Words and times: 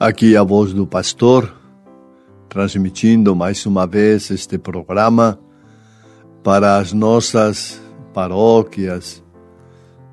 Aqui 0.00 0.34
a 0.34 0.42
voz 0.42 0.72
do 0.72 0.86
pastor, 0.86 1.54
transmitindo 2.48 3.36
mais 3.36 3.66
uma 3.66 3.86
vez 3.86 4.30
este 4.30 4.56
programa 4.56 5.38
para 6.42 6.78
as 6.78 6.94
nossas 6.94 7.78
paróquias 8.14 9.22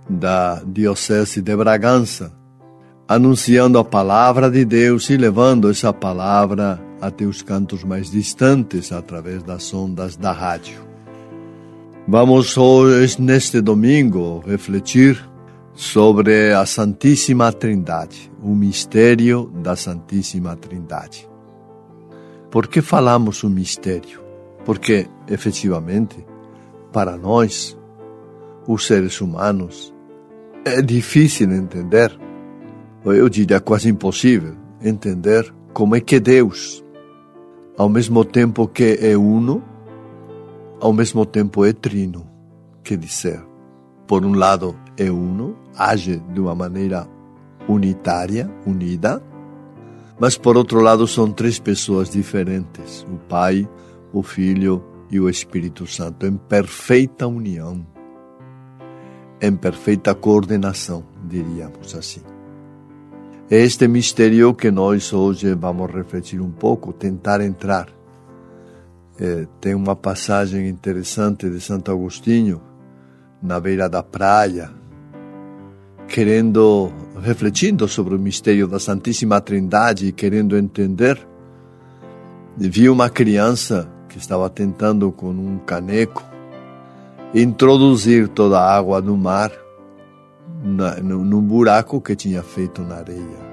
da 0.10 0.62
Diocese 0.66 1.42
de 1.42 1.56
Bragança, 1.56 2.34
anunciando 3.08 3.80
a 3.80 3.86
palavra 3.86 4.52
de 4.52 4.66
Deus 4.66 5.10
e 5.10 5.16
levando 5.16 5.70
essa 5.70 5.94
palavra 5.94 6.82
até 7.00 7.24
os 7.24 7.42
cantos 7.42 7.86
mais 7.86 8.12
distantes 8.12 8.92
através 8.92 9.42
das 9.42 9.74
ondas 9.74 10.18
da 10.18 10.34
rádio. 10.34 10.82
Vamos 12.06 12.58
hoje, 12.58 13.22
neste 13.22 13.62
domingo, 13.62 14.44
refletir 14.46 15.18
sobre 15.78 16.54
a 16.54 16.66
Santíssima 16.66 17.54
Trindade, 17.54 18.32
o 18.42 18.56
mistério 18.56 19.52
da 19.62 19.76
Santíssima 19.76 20.56
Trindade. 20.56 21.30
Por 22.50 22.68
que 22.68 22.82
falamos 22.82 23.44
o 23.44 23.50
mistério? 23.50 24.20
Porque, 24.66 25.08
efetivamente, 25.28 26.26
para 26.92 27.16
nós, 27.16 27.78
os 28.68 28.88
seres 28.88 29.22
humanos, 29.22 29.94
é 30.66 30.82
difícil 30.82 31.52
entender, 31.52 32.12
eu 33.06 33.30
diria 33.30 33.60
quase 33.60 33.88
impossível, 33.88 34.56
entender 34.82 35.54
como 35.74 35.96
é 35.96 36.02
que 36.02 36.20
Deus, 36.20 36.84
ao 37.78 37.88
mesmo 37.88 38.26
tempo 38.26 38.68
que 38.68 38.98
é 39.00 39.16
uno, 39.16 39.62
ao 40.82 40.92
mesmo 40.92 41.24
tempo 41.24 41.64
é 41.64 41.72
trino. 41.72 42.28
Quer 42.84 42.98
dizer, 42.98 43.46
por 44.08 44.26
um 44.26 44.34
lado 44.34 44.76
é 44.98 45.12
uno, 45.12 45.56
age 45.78 46.22
de 46.34 46.40
uma 46.40 46.56
maneira 46.56 47.08
unitária, 47.68 48.50
unida, 48.66 49.22
mas 50.20 50.38
por 50.38 50.58
outro 50.58 50.80
lado 50.80 51.08
são 51.08 51.32
três 51.32 51.60
pessoas 51.60 52.10
diferentes: 52.10 53.06
o 53.12 53.18
Pai, 53.30 53.68
o 54.12 54.24
Filho 54.24 54.84
e 55.12 55.20
o 55.20 55.30
Espírito 55.30 55.86
Santo, 55.86 56.26
em 56.26 56.36
perfeita 56.36 57.28
união, 57.28 57.86
em 59.40 59.56
perfeita 59.56 60.16
coordenação, 60.16 61.04
diríamos 61.24 61.96
assim. 61.96 62.22
É 63.50 63.58
este 63.58 63.88
mistério 63.88 64.54
que 64.54 64.70
nós 64.70 65.14
hoje 65.14 65.54
vamos 65.54 65.90
refletir 65.92 66.42
um 66.42 66.52
pouco, 66.52 66.92
tentar 66.92 67.40
entrar. 67.40 67.88
É, 69.20 69.48
tem 69.62 69.74
uma 69.74 69.96
passagem 69.96 70.68
interessante 70.68 71.50
de 71.50 71.62
Santo 71.62 71.90
Agostinho, 71.90 72.62
na 73.42 73.60
beira 73.60 73.88
da 73.88 74.04
praia, 74.04 74.70
querendo, 76.08 76.92
refletindo 77.22 77.88
sobre 77.88 78.16
o 78.16 78.20
mistério 78.20 78.68
da 78.68 78.80
Santíssima 78.80 79.40
Trindade 79.42 80.08
e 80.08 80.12
querendo 80.12 80.58
entender, 80.58 81.20
viu 82.58 82.94
uma 82.94 83.10
criança 83.10 83.90
que 84.08 84.18
estava 84.18 84.50
tentando 84.50 85.12
com 85.12 85.30
um 85.30 85.60
caneco 85.60 86.24
introduzir 87.34 88.28
toda 88.30 88.60
a 88.60 88.76
água 88.76 89.02
do 89.02 89.16
mar 89.16 89.52
na, 90.64 90.96
num 90.96 91.42
buraco 91.42 92.02
que 92.02 92.16
tinha 92.16 92.42
feito 92.42 92.82
na 92.82 92.96
areia. 92.96 93.48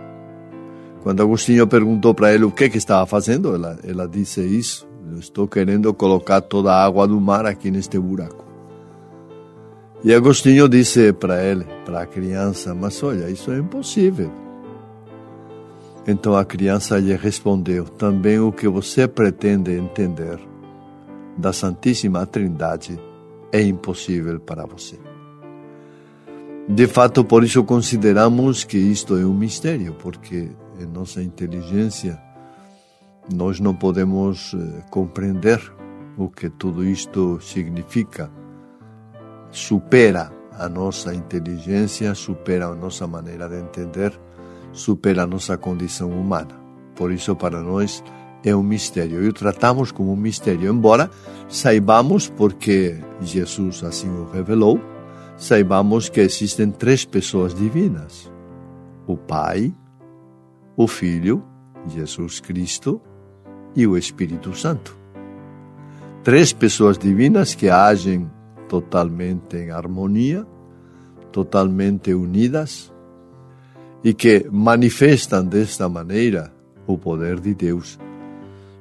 Quando 1.03 1.23
Agostinho 1.23 1.67
perguntou 1.67 2.15
para 2.15 2.33
ele 2.33 2.45
o 2.45 2.51
que 2.51 2.71
que 2.71 2.79
estava 2.79 3.05
fazendo, 3.05 3.55
ela, 3.55 3.79
ela 3.85 4.09
disse 4.09 4.41
isso: 4.41 4.87
Eu 5.11 5.19
estou 5.19 5.47
querendo 5.47 5.93
colocar 5.93 6.41
toda 6.41 6.73
a 6.73 6.85
água 6.85 7.07
do 7.07 7.21
mar 7.21 7.45
aqui 7.45 7.71
neste 7.71 7.99
buraco. 7.99 8.44
E 10.05 10.13
Agostinho 10.13 10.69
disse 10.69 11.15
para 11.15 11.43
ele, 11.43 11.65
para 11.87 12.03
a 12.03 12.07
criança: 12.07 12.75
Mas 12.75 13.03
olha, 13.03 13.31
isso 13.31 13.51
é 13.51 13.59
impossível. 13.59 14.31
Então 16.07 16.37
a 16.37 16.45
criança 16.45 16.99
lhe 16.99 17.17
respondeu: 17.17 17.87
Também 17.87 18.39
o 18.39 18.53
que 18.53 18.69
você 18.69 19.09
pretende 19.09 19.73
entender 19.73 20.39
da 21.39 21.55
Santíssima 21.55 22.27
Trindade 22.27 23.01
é 23.51 23.63
impossível 23.63 24.39
para 24.39 24.67
você. 24.67 24.99
De 26.69 26.87
fato, 26.87 27.25
por 27.25 27.43
isso 27.43 27.65
consideramos 27.65 28.63
que 28.63 28.77
isto 28.77 29.17
é 29.17 29.25
um 29.25 29.33
mistério, 29.33 29.95
porque 29.95 30.51
em 30.79 30.87
nossa 30.87 31.23
inteligência 31.23 32.21
nós 33.33 33.59
não 33.59 33.75
podemos 33.75 34.55
eh, 34.55 34.83
compreender 34.91 35.61
o 36.19 36.29
que 36.29 36.51
tudo 36.51 36.85
isto 36.85 37.39
significa. 37.41 38.31
Supera 39.55 40.33
a 40.59 40.69
nossa 40.69 41.15
inteligência, 41.15 42.13
supera 42.17 42.67
a 42.67 42.75
nossa 42.75 43.07
maneira 43.07 43.49
de 43.49 43.61
entender, 43.61 44.13
supera 44.73 45.23
a 45.23 45.27
nossa 45.29 45.57
condição 45.57 46.11
humana. 46.11 46.61
Por 46.97 47.13
isso, 47.13 47.37
para 47.37 47.63
nós, 47.63 48.03
é 48.45 48.55
um 48.55 48.65
mistério 48.65 49.23
e 49.23 49.29
o 49.29 49.33
tratamos 49.33 49.93
como 49.93 50.13
um 50.13 50.17
mistério, 50.17 50.69
embora 50.73 51.09
saibamos, 51.49 52.29
porque 52.29 52.99
Jesus 53.21 53.85
assim 53.85 54.11
o 54.11 54.29
revelou, 54.29 54.81
saibamos 55.37 56.09
que 56.09 56.21
existem 56.21 56.73
três 56.73 57.05
pessoas 57.05 57.55
divinas: 57.55 58.29
o 59.07 59.17
Pai, 59.17 59.73
o 60.77 60.89
Filho, 60.89 61.45
Jesus 61.87 62.41
Cristo, 62.41 63.01
e 63.77 63.87
o 63.87 63.97
Espírito 63.97 64.53
Santo. 64.53 64.99
Três 66.25 66.53
pessoas 66.53 66.99
divinas 66.99 67.55
que 67.55 67.71
agem 67.71 68.29
totalmente 68.75 69.57
em 69.57 69.71
harmonia, 69.71 70.45
totalmente 71.31 72.13
unidas 72.13 72.93
e 74.03 74.13
que 74.13 74.49
manifestam 74.51 75.45
desta 75.45 75.89
maneira 75.89 76.53
o 76.85 76.99
poder 76.99 77.39
de 77.39 77.55
Deus, 77.55 78.01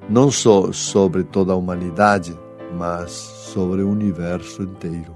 não 0.09 0.31
só 0.31 0.71
sobre 0.71 1.23
toda 1.23 1.53
a 1.53 1.55
humanidade, 1.55 2.35
mas 2.75 3.11
sobre 3.11 3.83
o 3.83 3.89
universo 3.89 4.63
inteiro. 4.63 5.15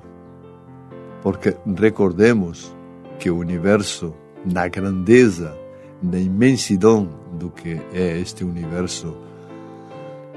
Porque 1.23 1.57
recordemos 1.75 2.71
que 3.17 3.31
o 3.31 3.37
universo, 3.37 4.13
na 4.45 4.67
grandeza, 4.67 5.57
na 6.03 6.19
imensidão 6.19 7.09
do 7.33 7.49
que 7.49 7.81
é 7.91 8.19
este 8.19 8.43
universo 8.43 9.17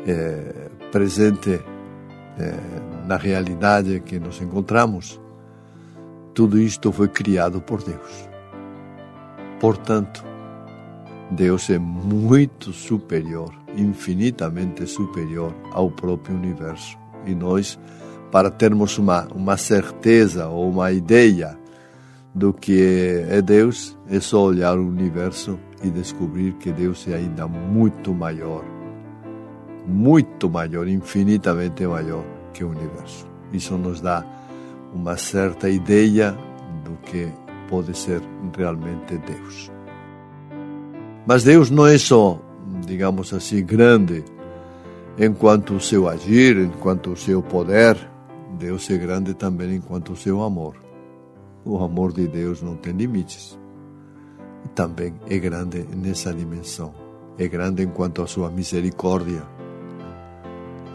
é, 0.07 0.71
presente 0.91 1.61
é, 2.39 2.90
na 3.10 3.16
realidade 3.16 3.98
que 3.98 4.21
nos 4.21 4.41
encontramos, 4.41 5.21
tudo 6.32 6.60
isto 6.60 6.93
foi 6.93 7.09
criado 7.09 7.60
por 7.60 7.82
Deus. 7.82 8.28
Portanto, 9.59 10.24
Deus 11.28 11.68
é 11.71 11.77
muito 11.77 12.72
superior, 12.72 13.53
infinitamente 13.77 14.86
superior 14.86 15.53
ao 15.72 15.91
próprio 15.91 16.36
universo. 16.36 16.97
E 17.27 17.34
nós, 17.34 17.77
para 18.30 18.48
termos 18.48 18.97
uma, 18.97 19.27
uma 19.34 19.56
certeza 19.56 20.47
ou 20.47 20.71
uma 20.71 20.92
ideia 20.92 21.59
do 22.33 22.53
que 22.53 23.24
é 23.28 23.42
Deus, 23.42 23.98
é 24.09 24.21
só 24.21 24.45
olhar 24.45 24.78
o 24.78 24.86
universo 24.86 25.59
e 25.83 25.91
descobrir 25.91 26.53
que 26.60 26.71
Deus 26.71 27.09
é 27.09 27.16
ainda 27.16 27.48
muito 27.48 28.15
maior, 28.15 28.65
muito 29.84 30.48
maior, 30.48 30.86
infinitamente 30.86 31.84
maior 31.84 32.24
que 32.53 32.65
o 32.65 32.71
universo. 32.71 33.27
Isso 33.53 33.77
nos 33.77 34.01
dá 34.01 34.25
uma 34.95 35.17
certa 35.17 35.69
ideia 35.69 36.37
do 36.85 36.97
que 37.03 37.29
pode 37.69 37.97
ser 37.97 38.21
realmente 38.57 39.19
Deus. 39.19 39.71
Mas 41.27 41.45
Deus 41.45 41.71
não 41.71 41.87
é 41.87 41.99
só, 41.99 42.41
digamos 42.87 43.33
assim, 43.33 43.65
grande 43.65 44.25
enquanto 45.19 45.75
o 45.75 45.81
seu 45.81 46.09
agir, 46.09 46.57
enquanto 46.57 47.13
o 47.13 47.17
seu 47.17 47.43
poder, 47.43 47.97
Deus 48.59 48.91
é 48.91 48.97
grande 48.97 49.35
também 49.35 49.77
enquanto 49.77 50.13
o 50.13 50.17
seu 50.17 50.43
amor. 50.43 50.75
O 51.65 51.79
amor 51.79 52.13
de 52.13 52.27
Deus 52.27 52.63
não 52.63 52.77
tem 52.77 52.93
limites. 52.93 53.59
Também 54.75 55.15
é 55.29 55.39
grande 55.39 55.87
nessa 55.95 56.33
dimensão. 56.33 56.93
É 57.39 57.47
grande 57.49 57.83
enquanto 57.83 58.23
a 58.23 58.27
sua 58.27 58.51
misericórdia, 58.51 59.43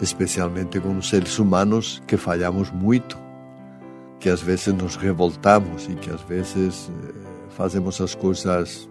especialmente 0.01 0.79
com 0.79 0.97
os 0.97 1.09
seres 1.09 1.39
humanos 1.39 2.01
que 2.07 2.17
falhamos 2.17 2.71
muito, 2.71 3.17
que 4.19 4.29
às 4.29 4.41
vezes 4.41 4.73
nos 4.73 4.95
revoltamos 4.95 5.87
e 5.87 5.95
que 5.95 6.09
às 6.09 6.21
vezes 6.21 6.89
eh, 6.89 7.13
fazemos 7.49 7.99
as 8.01 8.15
coisas 8.15 8.89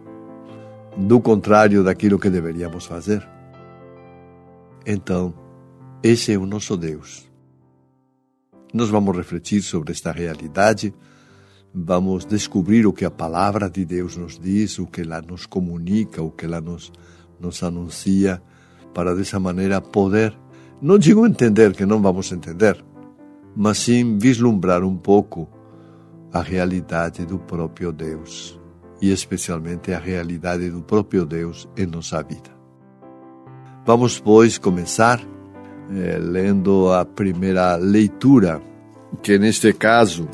do 0.96 1.20
contrário 1.20 1.82
daquilo 1.82 2.18
que 2.18 2.30
deveríamos 2.30 2.86
fazer. 2.86 3.26
Então, 4.86 5.34
esse 6.02 6.32
é 6.32 6.38
o 6.38 6.46
nosso 6.46 6.76
Deus. 6.76 7.28
Nós 8.72 8.88
vamos 8.88 9.16
refletir 9.16 9.62
sobre 9.62 9.92
esta 9.92 10.12
realidade, 10.12 10.94
vamos 11.72 12.24
descobrir 12.24 12.86
o 12.86 12.92
que 12.92 13.04
a 13.04 13.10
palavra 13.10 13.70
de 13.70 13.84
Deus 13.84 14.16
nos 14.16 14.38
diz, 14.38 14.78
o 14.78 14.86
que 14.86 15.00
ela 15.00 15.20
nos 15.22 15.46
comunica, 15.46 16.22
o 16.22 16.30
que 16.30 16.44
ela 16.44 16.60
nos, 16.60 16.92
nos 17.40 17.62
anuncia, 17.62 18.42
para 18.92 19.14
dessa 19.14 19.40
maneira 19.40 19.80
poder, 19.80 20.36
não 20.80 20.98
digo 20.98 21.26
entender, 21.26 21.72
que 21.72 21.86
não 21.86 22.00
vamos 22.00 22.30
entender, 22.32 22.84
mas 23.56 23.78
sim 23.78 24.18
vislumbrar 24.18 24.82
um 24.82 24.96
pouco 24.96 25.48
a 26.32 26.42
realidade 26.42 27.24
do 27.24 27.38
próprio 27.38 27.92
Deus 27.92 28.60
e 29.00 29.12
especialmente 29.12 29.92
a 29.92 29.98
realidade 29.98 30.70
do 30.70 30.82
próprio 30.82 31.24
Deus 31.24 31.68
em 31.76 31.86
nossa 31.86 32.22
vida. 32.22 32.50
Vamos, 33.86 34.18
pois, 34.18 34.58
começar 34.58 35.20
eh, 35.90 36.18
lendo 36.18 36.90
a 36.90 37.04
primeira 37.04 37.76
leitura, 37.76 38.60
que 39.22 39.38
neste 39.38 39.72
caso, 39.74 40.26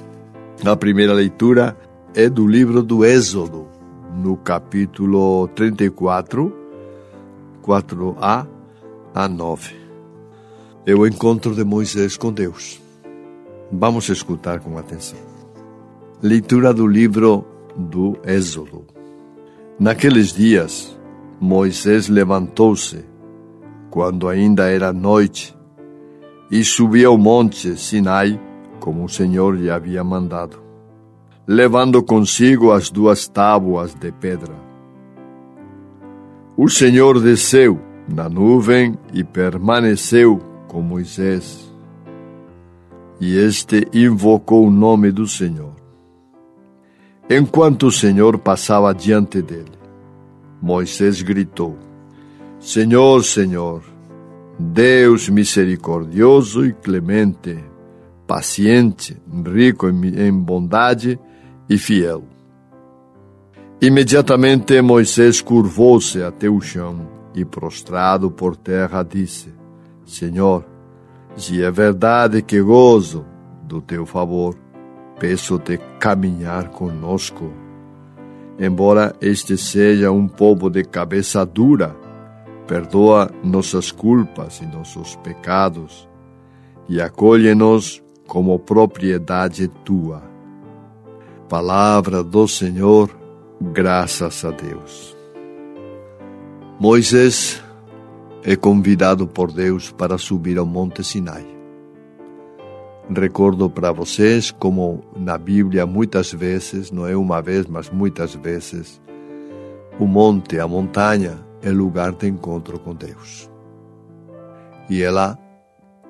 a 0.65 0.77
primeira 0.77 1.13
leitura 1.13 1.77
é 2.15 2.29
do 2.29 2.47
livro 2.47 2.83
do 2.83 3.05
Êxodo, 3.05 3.67
no 4.17 4.37
capítulo 4.37 5.49
34, 5.49 6.57
4a 7.63 8.47
a 9.15 9.29
9. 9.29 9.80
É 10.87 10.95
o 10.95 11.07
encontro 11.07 11.55
de 11.55 11.63
Moisés 11.63 12.17
com 12.17 12.33
Deus. 12.33 12.81
Vamos 13.71 14.09
escutar 14.09 14.61
com 14.61 14.79
atenção. 14.79 15.19
Leitura 16.23 16.73
do 16.73 16.87
livro 16.87 17.45
do 17.77 18.17
Êxodo. 18.25 18.87
Naqueles 19.79 20.33
dias, 20.33 20.99
Moisés 21.39 22.09
levantou-se 22.09 23.05
quando 23.91 24.29
ainda 24.29 24.71
era 24.71 24.93
noite, 24.93 25.55
e 26.51 26.65
subiu 26.65 27.11
ao 27.11 27.19
monte 27.19 27.77
Sinai, 27.77 28.41
como 28.79 29.05
o 29.05 29.09
Senhor 29.09 29.55
lhe 29.55 29.71
havia 29.71 30.03
mandado, 30.03 30.63
levando 31.47 32.03
consigo 32.03 32.73
as 32.73 32.91
duas 32.91 33.29
tábuas 33.29 33.95
de 33.95 34.11
pedra. 34.13 34.55
O 36.57 36.69
Senhor 36.69 37.21
desceu 37.21 37.79
na 38.09 38.29
nuvem 38.29 38.99
e 39.13 39.23
permaneceu 39.23 40.50
com 40.71 40.81
Moisés. 40.81 41.69
E 43.21 43.37
este 43.37 43.89
invocou 43.93 44.69
o 44.69 44.71
nome 44.71 45.11
do 45.11 45.27
Senhor. 45.27 45.75
Enquanto 47.29 47.89
o 47.89 47.93
Senhor 47.93 48.39
passava 48.39 48.95
diante 48.95 49.43
dele, 49.43 49.73
Moisés 50.63 51.21
gritou: 51.23 51.77
Senhor, 52.61 53.23
Senhor, 53.25 53.83
Deus 54.59 55.29
misericordioso 55.29 56.65
e 56.65 56.73
clemente, 56.73 57.59
paciente, 58.27 59.17
rico 59.45 59.89
em 59.89 60.33
bondade 60.33 61.19
e 61.69 61.77
fiel. 61.77 62.25
Imediatamente 63.83 64.81
Moisés 64.81 65.41
curvou-se 65.41 66.23
até 66.23 66.49
o 66.49 66.61
chão 66.61 67.09
e, 67.35 67.45
prostrado 67.45 68.31
por 68.31 68.57
terra, 68.57 69.03
disse: 69.03 69.60
Senhor, 70.11 70.67
se 71.37 71.63
é 71.63 71.71
verdade 71.71 72.43
que 72.43 72.61
gozo 72.61 73.25
do 73.63 73.81
teu 73.81 74.05
favor, 74.05 74.57
peço-te 75.21 75.79
caminhar 76.01 76.69
conosco. 76.71 77.53
Embora 78.59 79.15
este 79.21 79.57
seja 79.57 80.11
um 80.11 80.27
povo 80.27 80.69
de 80.69 80.83
cabeça 80.83 81.47
dura, 81.47 81.97
perdoa 82.67 83.31
nossas 83.45 83.93
culpas 83.93 84.61
e 84.61 84.67
nossos 84.67 85.15
pecados 85.17 86.09
e 86.89 87.01
acolhe-nos 87.01 88.03
como 88.27 88.59
propriedade 88.59 89.69
tua. 89.85 90.23
Palavra 91.49 92.25
do 92.25 92.49
Senhor, 92.49 93.09
graças 93.61 94.45
a 94.45 94.51
Deus. 94.51 95.17
Moisés 96.81 97.63
é 98.43 98.57
convidado 98.57 99.27
por 99.27 99.53
Deus 99.53 99.91
para 99.91 100.17
subir 100.17 100.59
ao 100.59 100.67
Monte 100.67 101.05
Sinai. 101.05 101.47
Recordo 103.15 103.69
para 103.69 103.93
vocês 103.93 104.51
como 104.51 105.05
na 105.17 105.37
Bíblia 105.37 105.85
muitas 105.85 106.33
vezes, 106.33 106.91
não 106.91 107.07
é 107.07 107.17
uma 107.17 107.43
vez, 107.43 107.67
mas 107.67 107.91
muitas 107.91 108.35
vezes, 108.35 109.01
o 109.99 110.07
monte, 110.07 110.59
a 110.61 110.69
montanha, 110.69 111.39
é 111.61 111.71
lugar 111.71 112.13
de 112.13 112.29
encontro 112.29 112.79
com 112.79 112.95
Deus. 112.95 113.51
E 114.89 115.03
é 115.03 115.11
lá 115.11 115.37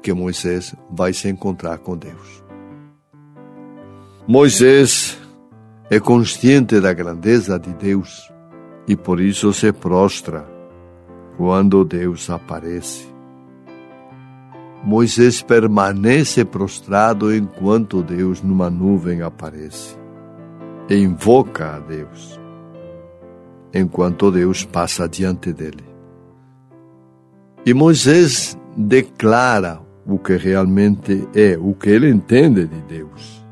que 0.02 0.12
Moisés 0.12 0.74
vai 0.90 1.12
se 1.12 1.28
encontrar 1.28 1.78
com 1.78 1.96
Deus. 1.96 2.44
Moisés 4.28 5.18
é 5.88 5.98
consciente 5.98 6.80
da 6.80 6.92
grandeza 6.92 7.58
de 7.58 7.72
Deus 7.72 8.30
e 8.86 8.94
por 8.94 9.20
isso 9.20 9.52
se 9.52 9.72
prostra 9.72 10.46
quando 11.36 11.84
Deus 11.84 12.28
aparece. 12.30 13.08
Moisés 14.82 15.42
permanece 15.42 16.44
prostrado 16.44 17.34
enquanto 17.34 18.02
Deus 18.02 18.42
numa 18.42 18.70
nuvem 18.70 19.20
aparece 19.22 19.96
e 20.88 20.96
invoca 20.96 21.76
a 21.76 21.78
Deus 21.78 22.40
enquanto 23.72 24.30
Deus 24.30 24.64
passa 24.64 25.08
diante 25.08 25.52
dele. 25.52 25.84
E 27.64 27.74
Moisés 27.74 28.58
declara 28.76 29.80
o 30.06 30.18
que 30.18 30.36
realmente 30.36 31.28
é, 31.34 31.56
o 31.58 31.74
que 31.74 31.90
ele 31.90 32.08
entende 32.08 32.66
de 32.66 32.80
Deus. 32.82 33.44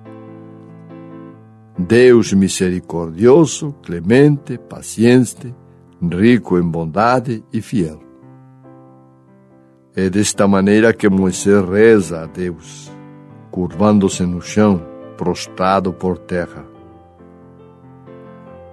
Deus 1.78 2.32
misericordioso, 2.32 3.74
clemente, 3.82 4.58
paciente, 4.58 5.54
rico 6.02 6.58
em 6.58 6.62
bondade 6.62 7.44
e 7.52 7.60
fiel. 7.60 8.00
É 9.94 10.08
desta 10.08 10.46
maneira 10.46 10.92
que 10.92 11.08
Moisés 11.08 11.64
reza 11.68 12.22
a 12.22 12.26
Deus, 12.26 12.92
curvando-se 13.50 14.24
no 14.24 14.40
chão, 14.40 14.80
prostrado 15.16 15.92
por 15.92 16.18
terra. 16.18 16.64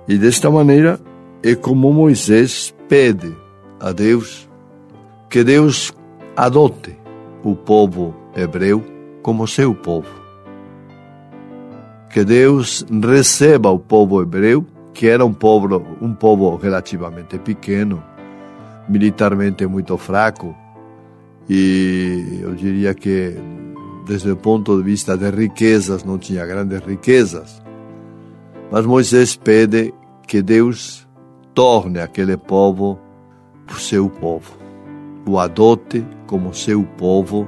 E 0.07 0.17
desta 0.17 0.51
maneira 0.51 0.99
é 1.41 1.55
como 1.55 1.91
Moisés 1.91 2.75
pede 2.87 3.35
a 3.79 3.91
Deus 3.91 4.47
que 5.29 5.43
Deus 5.43 5.91
adote 6.35 6.95
o 7.43 7.55
povo 7.55 8.15
hebreu 8.35 8.83
como 9.21 9.47
seu 9.47 9.73
povo. 9.73 10.09
Que 12.13 12.23
Deus 12.23 12.85
receba 13.03 13.69
o 13.71 13.79
povo 13.79 14.21
hebreu, 14.21 14.65
que 14.95 15.07
era 15.07 15.25
um 15.25 15.33
povo, 15.33 15.85
um 16.01 16.13
povo 16.13 16.55
relativamente 16.55 17.37
pequeno, 17.37 18.01
militarmente 18.87 19.67
muito 19.67 19.97
fraco, 19.97 20.55
e 21.49 22.39
eu 22.41 22.55
diria 22.55 22.93
que, 22.93 23.35
desde 24.07 24.31
o 24.31 24.37
ponto 24.37 24.77
de 24.77 24.83
vista 24.83 25.17
de 25.17 25.29
riquezas, 25.29 26.05
não 26.05 26.17
tinha 26.17 26.45
grandes 26.45 26.79
riquezas. 26.79 27.61
Mas 28.71 28.85
Moisés 28.85 29.35
pede 29.35 29.93
que 30.25 30.41
Deus 30.41 31.05
torne 31.53 31.99
aquele 31.99 32.37
povo 32.37 32.97
o 33.69 33.73
seu 33.75 34.09
povo, 34.09 34.57
o 35.27 35.37
adote 35.37 36.05
como 36.25 36.53
seu 36.53 36.83
povo 36.97 37.45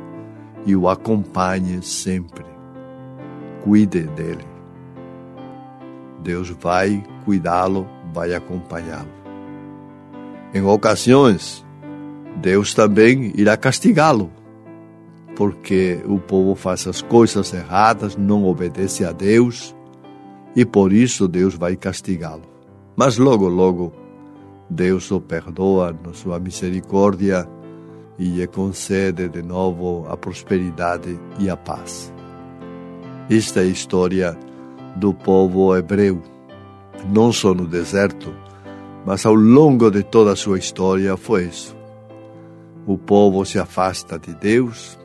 e 0.66 0.76
o 0.76 0.90
acompanhe 0.90 1.82
sempre. 1.82 2.46
Cuide 3.64 4.02
dele. 4.04 4.57
Deus 6.28 6.50
vai 6.50 7.02
cuidá-lo, 7.24 7.88
vai 8.14 8.34
acompanhá-lo. 8.34 9.08
Em 10.54 10.62
ocasiões, 10.62 11.66
Deus 12.42 12.74
também 12.74 13.32
irá 13.34 13.56
castigá-lo, 13.56 14.30
porque 15.38 16.02
o 16.06 16.20
povo 16.20 16.54
faz 16.54 16.86
as 16.86 17.02
coisas 17.02 17.54
erradas, 17.54 18.18
não 18.18 18.44
obedece 18.44 19.06
a 19.06 19.14
Deus, 19.14 19.74
e 20.54 20.66
por 20.66 20.92
isso 20.92 21.30
Deus 21.30 21.56
vai 21.56 21.78
castigá-lo. 21.78 22.44
Mas 22.94 23.18
logo, 23.18 23.48
logo, 23.48 23.94
Deus 24.70 25.10
o 25.12 25.22
perdoa 25.22 25.98
na 26.06 26.14
sua 26.14 26.40
misericórdia 26.40 27.48
e 28.20 28.26
lhe 28.26 28.48
concede 28.48 29.30
de 29.30 29.42
novo 29.42 30.06
a 30.10 30.18
prosperidade 30.18 31.18
e 31.40 31.50
a 31.50 31.56
paz. 31.56 32.14
Esta 33.30 33.62
é 33.62 33.64
a 33.64 33.68
história 33.68 34.38
do 34.98 35.14
povo 35.14 35.76
hebreu, 35.76 36.22
não 37.14 37.32
só 37.32 37.54
no 37.54 37.68
deserto, 37.68 38.34
mas 39.06 39.26
ao 39.26 39.34
longo 39.34 39.90
de 39.90 40.04
toda 40.04 40.32
a 40.34 40.36
sua 40.36 40.58
história 40.58 41.16
foi 41.16 41.46
isso. 41.46 41.76
o 42.86 42.98
povo 42.98 43.44
se 43.46 43.60
afasta 43.60 44.18
de 44.18 44.34
Deus, 44.34 44.98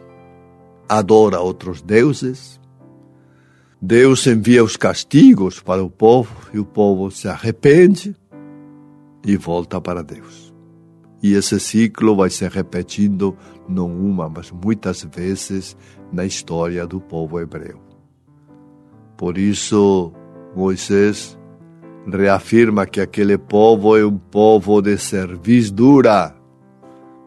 adora 0.89 1.41
outros 1.41 1.83
deuses. 1.83 2.61
Deus 3.81 4.25
envia 4.29 4.63
os 4.63 4.77
castigos 4.77 5.59
para 5.59 5.83
o 5.83 5.91
povo 5.91 6.33
e 6.55 6.61
o 6.61 6.65
povo 6.65 7.11
se 7.11 7.27
arrepende 7.27 8.15
e 9.27 9.37
volta 9.37 9.81
para 9.81 10.03
Deus. 10.03 10.55
E 11.21 11.35
esse 11.35 11.59
ciclo 11.59 12.15
vai 12.15 12.31
se 12.31 12.47
repetindo 12.49 13.37
não 13.69 13.89
uma, 13.93 14.29
mas 14.29 14.53
muitas 14.53 15.03
vezes 15.03 15.77
na 16.13 16.25
história 16.25 16.87
do 16.87 17.01
povo 17.01 17.41
hebreu. 17.41 17.92
Por 19.23 19.39
isso, 19.39 20.13
Moisés 20.53 21.39
reafirma 22.09 22.87
que 22.87 23.01
aquele 23.01 23.39
povo 23.39 23.97
é 23.97 24.05
um 24.05 24.19
povo 24.19 24.83
de 24.83 24.99
cerviz 24.99 25.71
dura, 25.71 26.35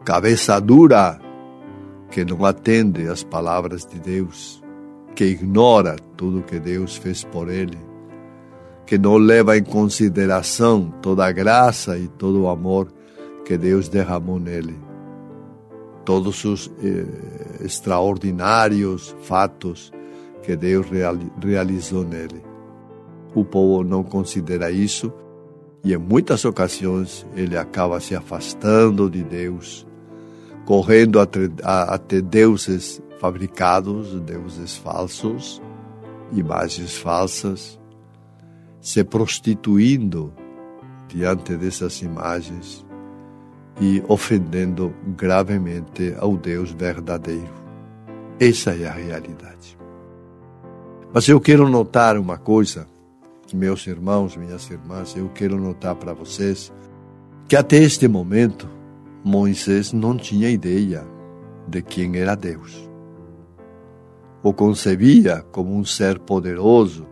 cabeça 0.04 0.60
dura, 0.60 1.18
que 2.10 2.22
não 2.22 2.44
atende 2.44 3.08
às 3.08 3.24
palavras 3.24 3.86
de 3.86 3.98
Deus, 3.98 4.62
que 5.14 5.24
ignora 5.24 5.96
tudo 6.18 6.42
que 6.42 6.60
Deus 6.60 6.96
fez 6.96 7.24
por 7.24 7.48
ele, 7.48 7.78
que 8.84 8.98
não 8.98 9.16
leva 9.16 9.56
em 9.56 9.64
consideração 9.64 10.92
toda 11.00 11.24
a 11.24 11.32
graça 11.32 11.96
e 11.96 12.08
todo 12.08 12.42
o 12.42 12.48
amor 12.50 12.92
que 13.42 13.56
Deus 13.56 13.88
derramou 13.88 14.38
nele. 14.38 14.78
Todos 16.04 16.44
os 16.44 16.70
eh, 16.84 17.64
extraordinários 17.64 19.16
fatos 19.22 19.95
que 20.46 20.54
Deus 20.54 20.86
realizou 21.42 22.04
nele. 22.04 22.40
O 23.34 23.44
povo 23.44 23.82
não 23.82 24.04
considera 24.04 24.70
isso 24.70 25.12
e 25.82 25.92
em 25.92 25.98
muitas 25.98 26.44
ocasiões 26.44 27.26
ele 27.34 27.58
acaba 27.58 27.98
se 27.98 28.14
afastando 28.14 29.10
de 29.10 29.24
Deus, 29.24 29.84
correndo 30.64 31.18
até, 31.18 32.20
deuses 32.20 33.02
fabricados, 33.18 34.20
deuses 34.20 34.76
falsos, 34.76 35.60
imagens 36.32 36.96
falsas, 36.96 37.76
se 38.80 39.02
prostituindo 39.02 40.32
diante 41.08 41.56
dessas 41.56 42.00
imagens 42.02 42.86
e 43.80 44.00
ofendendo 44.06 44.94
gravemente 45.16 46.14
ao 46.20 46.36
Deus 46.36 46.70
verdadeiro. 46.70 47.52
Essa 48.38 48.76
é 48.76 48.86
a 48.86 48.92
realidade. 48.92 49.76
Mas 51.12 51.28
eu 51.28 51.40
quero 51.40 51.68
notar 51.68 52.18
uma 52.18 52.36
coisa, 52.36 52.86
meus 53.54 53.86
irmãos, 53.86 54.36
minhas 54.36 54.68
irmãs, 54.70 55.16
eu 55.16 55.28
quero 55.28 55.58
notar 55.58 55.94
para 55.94 56.12
vocês 56.12 56.72
que 57.48 57.56
até 57.56 57.76
este 57.76 58.08
momento 58.08 58.68
Moisés 59.24 59.92
não 59.92 60.16
tinha 60.16 60.50
ideia 60.50 61.04
de 61.66 61.80
quem 61.80 62.16
era 62.16 62.34
Deus. 62.34 62.88
O 64.42 64.52
concebia 64.52 65.44
como 65.52 65.74
um 65.74 65.84
ser 65.84 66.18
poderoso 66.18 67.06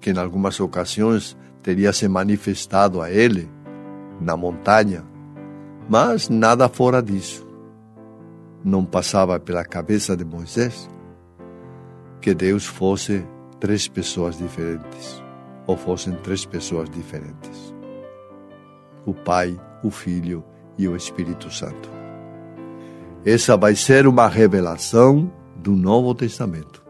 que 0.00 0.10
em 0.10 0.18
algumas 0.18 0.58
ocasiões 0.58 1.36
teria 1.62 1.92
se 1.92 2.08
manifestado 2.08 3.00
a 3.00 3.10
ele 3.10 3.48
na 4.20 4.36
montanha, 4.36 5.04
mas 5.88 6.28
nada 6.28 6.68
fora 6.68 7.02
disso. 7.02 7.46
Não 8.64 8.84
passava 8.84 9.38
pela 9.38 9.64
cabeça 9.64 10.16
de 10.16 10.24
Moisés 10.24 10.88
que 12.22 12.32
Deus 12.32 12.64
fosse 12.64 13.26
três 13.60 13.88
pessoas 13.88 14.38
diferentes, 14.38 15.22
ou 15.66 15.76
fossem 15.76 16.14
três 16.22 16.46
pessoas 16.46 16.88
diferentes: 16.88 17.74
o 19.04 19.12
Pai, 19.12 19.60
o 19.82 19.90
Filho 19.90 20.42
e 20.78 20.88
o 20.88 20.96
Espírito 20.96 21.52
Santo. 21.52 21.90
Essa 23.24 23.56
vai 23.56 23.74
ser 23.74 24.06
uma 24.06 24.28
revelação 24.28 25.30
do 25.56 25.72
Novo 25.72 26.14
Testamento. 26.14 26.82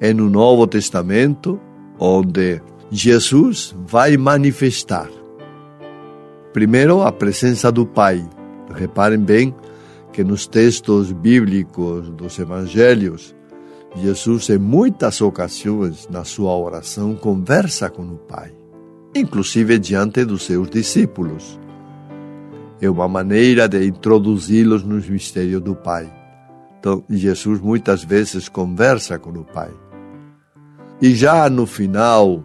É 0.00 0.14
no 0.14 0.30
Novo 0.30 0.66
Testamento 0.66 1.60
onde 1.98 2.62
Jesus 2.90 3.74
vai 3.86 4.16
manifestar 4.16 5.08
primeiro 6.52 7.02
a 7.02 7.12
presença 7.12 7.70
do 7.70 7.86
Pai. 7.86 8.28
Reparem 8.74 9.18
bem 9.18 9.54
que 10.12 10.24
nos 10.24 10.46
textos 10.46 11.12
bíblicos 11.12 12.10
dos 12.10 12.38
evangelhos 12.38 13.34
Jesus, 13.96 14.48
em 14.50 14.58
muitas 14.58 15.20
ocasiões, 15.20 16.08
na 16.08 16.22
sua 16.22 16.56
oração, 16.56 17.16
conversa 17.16 17.90
com 17.90 18.02
o 18.02 18.16
Pai, 18.16 18.52
inclusive 19.14 19.78
diante 19.78 20.24
dos 20.24 20.44
seus 20.44 20.70
discípulos. 20.70 21.58
É 22.80 22.88
uma 22.88 23.08
maneira 23.08 23.68
de 23.68 23.84
introduzi-los 23.84 24.84
nos 24.84 25.08
mistérios 25.08 25.60
do 25.60 25.74
Pai. 25.74 26.10
Então, 26.78 27.04
Jesus 27.10 27.60
muitas 27.60 28.04
vezes 28.04 28.48
conversa 28.48 29.18
com 29.18 29.30
o 29.30 29.44
Pai. 29.44 29.72
E 31.02 31.12
já 31.14 31.50
no 31.50 31.66
final, 31.66 32.44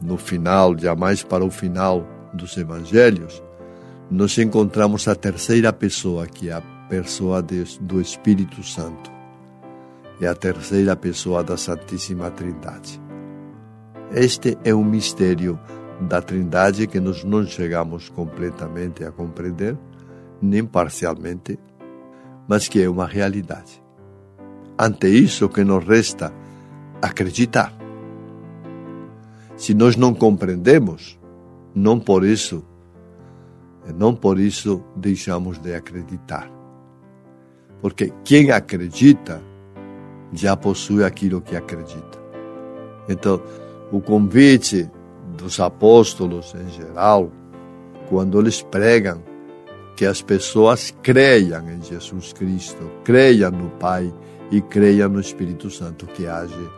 no 0.00 0.16
final, 0.16 0.78
jamais 0.78 1.24
para 1.24 1.44
o 1.44 1.50
final 1.50 2.06
dos 2.32 2.56
evangelhos, 2.56 3.42
nós 4.08 4.38
encontramos 4.38 5.08
a 5.08 5.16
terceira 5.16 5.72
pessoa, 5.72 6.26
que 6.26 6.48
é 6.48 6.52
a 6.52 6.62
pessoa 6.88 7.42
do 7.42 8.00
Espírito 8.00 8.62
Santo 8.62 9.19
é 10.20 10.26
a 10.26 10.34
terceira 10.34 10.94
pessoa 10.94 11.42
da 11.42 11.56
Santíssima 11.56 12.30
Trindade. 12.30 13.00
Este 14.12 14.58
é 14.64 14.74
um 14.74 14.84
mistério 14.84 15.58
da 16.00 16.20
Trindade 16.20 16.86
que 16.86 17.00
nós 17.00 17.24
não 17.24 17.46
chegamos 17.46 18.10
completamente 18.10 19.02
a 19.02 19.10
compreender, 19.10 19.78
nem 20.42 20.64
parcialmente, 20.64 21.58
mas 22.46 22.68
que 22.68 22.82
é 22.82 22.88
uma 22.88 23.06
realidade. 23.06 23.82
Ante 24.78 25.08
isso, 25.08 25.48
que 25.48 25.64
nos 25.64 25.84
resta 25.84 26.32
acreditar. 27.00 27.72
Se 29.56 29.74
nós 29.74 29.96
não 29.96 30.14
compreendemos, 30.14 31.18
não 31.74 31.98
por 31.98 32.24
isso, 32.24 32.64
não 33.96 34.14
por 34.14 34.38
isso 34.38 34.82
deixamos 34.96 35.58
de 35.58 35.74
acreditar. 35.74 36.50
Porque 37.80 38.12
quem 38.24 38.50
acredita 38.50 39.49
já 40.32 40.56
possui 40.56 41.04
aquilo 41.04 41.40
que 41.40 41.56
acredita. 41.56 42.18
Então, 43.08 43.42
o 43.90 44.00
convite 44.00 44.88
dos 45.36 45.58
apóstolos 45.58 46.54
em 46.54 46.68
geral, 46.70 47.30
quando 48.08 48.38
eles 48.38 48.62
pregam, 48.62 49.22
que 49.96 50.06
as 50.06 50.22
pessoas 50.22 50.94
creiam 51.02 51.68
em 51.68 51.82
Jesus 51.82 52.32
Cristo, 52.32 52.90
creiam 53.04 53.50
no 53.50 53.68
Pai 53.70 54.12
e 54.50 54.60
creiam 54.60 55.08
no 55.10 55.20
Espírito 55.20 55.68
Santo 55.70 56.06
que 56.06 56.26
age, 56.26 56.70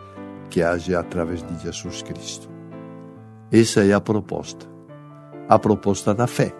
que 0.49 0.61
age 0.61 0.93
através 0.93 1.41
de 1.41 1.57
Jesus 1.63 2.01
Cristo. 2.01 2.49
Essa 3.51 3.85
é 3.85 3.93
a 3.93 4.01
proposta, 4.01 4.65
a 5.47 5.57
proposta 5.57 6.13
da 6.13 6.27
fé. 6.27 6.53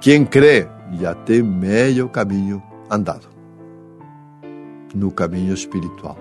Quem 0.00 0.24
crê 0.24 0.68
já 1.00 1.14
tem 1.14 1.42
meio 1.42 2.08
caminho 2.08 2.62
andado 2.90 3.27
no 4.94 5.10
caminho 5.10 5.54
espiritual. 5.54 6.16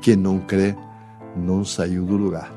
Quem 0.00 0.16
não 0.16 0.38
crê 0.38 0.74
não 1.36 1.64
saiu 1.64 2.04
do 2.04 2.16
lugar. 2.16 2.52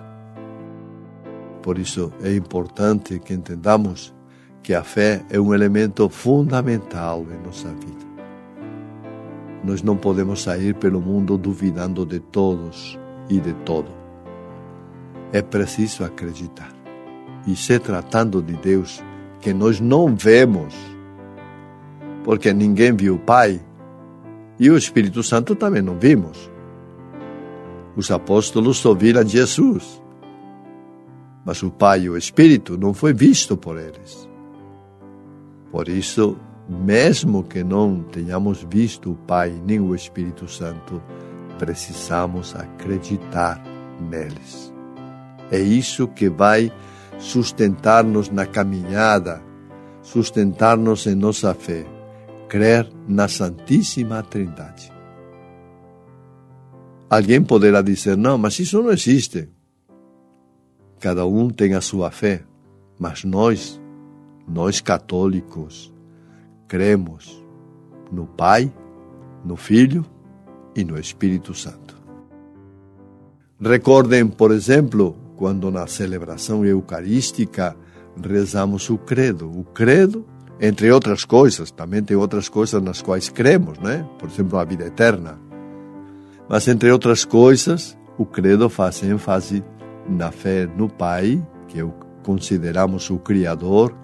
Por 1.61 1.77
isso 1.77 2.11
é 2.21 2.33
importante 2.35 3.19
que 3.19 3.33
entendamos 3.33 4.13
que 4.61 4.73
a 4.73 4.83
fé 4.83 5.23
é 5.29 5.39
um 5.39 5.53
elemento 5.53 6.07
fundamental 6.09 7.25
em 7.31 7.45
nossa 7.45 7.69
vida. 7.69 8.13
Nós 9.63 9.81
não 9.81 9.95
podemos 9.95 10.41
sair 10.41 10.75
pelo 10.75 10.99
mundo 10.99 11.37
duvidando 11.37 12.05
de 12.05 12.19
todos 12.19 12.99
e 13.29 13.39
de 13.39 13.53
todo. 13.65 13.91
É 15.31 15.41
preciso 15.41 16.03
acreditar. 16.03 16.71
E 17.47 17.55
se 17.55 17.79
tratando 17.79 18.41
de 18.41 18.53
Deus, 18.53 19.03
que 19.39 19.53
nós 19.53 19.79
não 19.79 20.15
vemos, 20.15 20.73
porque 22.23 22.53
ninguém 22.53 22.93
viu 22.93 23.15
o 23.15 23.19
Pai, 23.19 23.61
e 24.59 24.69
o 24.69 24.77
Espírito 24.77 25.23
Santo 25.23 25.55
também 25.55 25.81
não 25.81 25.97
vimos. 25.97 26.51
Os 27.95 28.09
apóstolos 28.11 28.77
só 28.77 28.93
viram 28.93 29.25
Jesus. 29.27 30.01
Mas 31.45 31.61
o 31.61 31.69
Pai 31.69 32.01
e 32.01 32.09
o 32.09 32.17
Espírito 32.17 32.77
não 32.77 32.93
foi 32.93 33.13
visto 33.13 33.57
por 33.57 33.77
eles. 33.77 34.29
Por 35.71 35.89
isso, 35.89 36.37
mesmo 36.69 37.43
que 37.43 37.63
não 37.63 38.01
tenhamos 38.03 38.65
visto 38.69 39.11
o 39.11 39.15
Pai 39.15 39.61
nem 39.65 39.79
o 39.79 39.93
Espírito 39.93 40.47
Santo, 40.47 41.01
precisamos 41.59 42.55
acreditar 42.55 43.61
neles. 43.99 44.73
É 45.51 45.59
isso 45.59 46.07
que 46.07 46.29
vai 46.29 46.71
sustentar-nos 47.19 48.29
na 48.29 48.45
caminhada, 48.45 49.43
sustentar-nos 50.01 51.05
em 51.05 51.15
nossa 51.15 51.53
fé 51.53 51.85
crer 52.47 52.89
na 53.07 53.27
Santíssima 53.27 54.23
Trindade. 54.23 54.91
Alguém 57.09 57.43
poderá 57.43 57.81
dizer: 57.81 58.17
não, 58.17 58.37
mas 58.37 58.59
isso 58.59 58.81
não 58.81 58.91
existe. 58.91 59.49
Cada 60.99 61.25
um 61.25 61.49
tem 61.49 61.73
a 61.73 61.81
sua 61.81 62.09
fé, 62.09 62.43
mas 62.97 63.23
nós, 63.23 63.79
nós 64.47 64.79
católicos, 64.79 65.93
cremos 66.67 67.43
no 68.11 68.25
Pai, 68.25 68.71
no 69.43 69.55
Filho 69.55 70.05
e 70.75 70.83
no 70.83 70.99
Espírito 70.99 71.53
Santo. 71.53 72.01
Recordem, 73.59 74.27
por 74.27 74.51
exemplo, 74.51 75.15
quando 75.35 75.69
na 75.69 75.87
celebração 75.87 76.65
eucarística 76.65 77.75
rezamos 78.21 78.89
o 78.89 78.97
credo. 78.97 79.49
O 79.49 79.63
credo, 79.63 80.25
entre 80.59 80.91
outras 80.91 81.25
coisas, 81.25 81.71
também 81.71 82.03
tem 82.03 82.15
outras 82.15 82.47
coisas 82.47 82.81
nas 82.81 83.01
quais 83.01 83.29
cremos, 83.29 83.77
né? 83.79 84.07
Por 84.19 84.29
exemplo, 84.29 84.57
a 84.57 84.63
vida 84.63 84.85
eterna. 84.85 85.39
Mas 86.47 86.67
entre 86.67 86.91
outras 86.91 87.25
coisas, 87.25 87.97
o 88.17 88.25
credo 88.25 88.69
faz 88.69 89.01
ênfase 89.03 89.63
na 90.07 90.31
fé 90.31 90.67
no 90.77 90.89
Pai, 90.89 91.45
que 91.67 91.79
consideramos 92.23 93.09
o 93.09 93.17
Criador, 93.17 93.95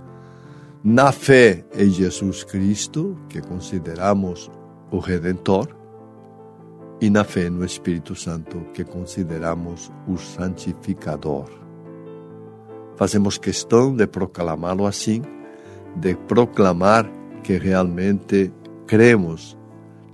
na 0.84 1.12
fé 1.12 1.65
em 1.74 1.89
Jesus 1.89 2.44
Cristo, 2.44 3.18
que 3.27 3.41
consideramos 3.41 4.50
o 4.91 5.00
Redentor, 5.00 5.68
e 7.01 7.10
na 7.10 7.24
fé 7.24 7.50
no 7.50 7.63
Espírito 7.63 8.15
Santo, 8.15 8.60
que 8.74 8.84
consideramos 8.84 9.91
o 10.08 10.18
Santificador. 10.18 11.50
Fazemos 12.98 13.38
questão 13.38 13.96
de 13.96 14.06
proclamá-lo 14.06 14.86
assim, 14.86 15.22
de 16.00 16.15
proclamar 16.15 17.10
que 17.44 17.58
realmente 17.58 18.51
cremos 18.88 19.58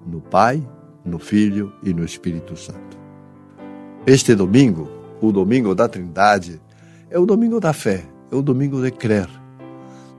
no 0.05 0.21
Pai, 0.21 0.61
no 1.03 1.19
Filho 1.19 1.73
e 1.83 1.93
no 1.93 2.03
Espírito 2.03 2.55
Santo. 2.55 2.97
Este 4.05 4.35
domingo, 4.35 4.89
o 5.21 5.31
domingo 5.31 5.73
da 5.73 5.87
Trindade, 5.87 6.61
é 7.09 7.17
o 7.17 7.25
domingo 7.25 7.59
da 7.59 7.73
fé, 7.73 8.05
é 8.31 8.35
o 8.35 8.41
domingo 8.41 8.81
de 8.81 8.91
crer, 8.91 9.29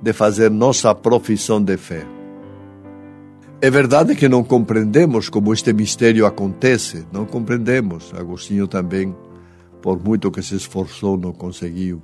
de 0.02 0.12
fazer 0.12 0.50
nossa 0.50 0.94
profissão 0.94 1.62
de 1.62 1.76
fé 1.76 2.06
é 3.58 3.70
verdade 3.70 4.14
que 4.14 4.28
não 4.28 4.44
compreendemos 4.44 5.30
como 5.30 5.50
este 5.50 5.72
mistério 5.72 6.26
acontece, 6.26 7.06
não 7.10 7.24
compreendemos. 7.24 8.12
Agostinho 8.14 8.68
também, 8.68 9.16
por 9.80 9.98
muito 9.98 10.30
que 10.30 10.42
se 10.42 10.56
esforçou, 10.56 11.16
não 11.16 11.32
conseguiu. 11.32 12.02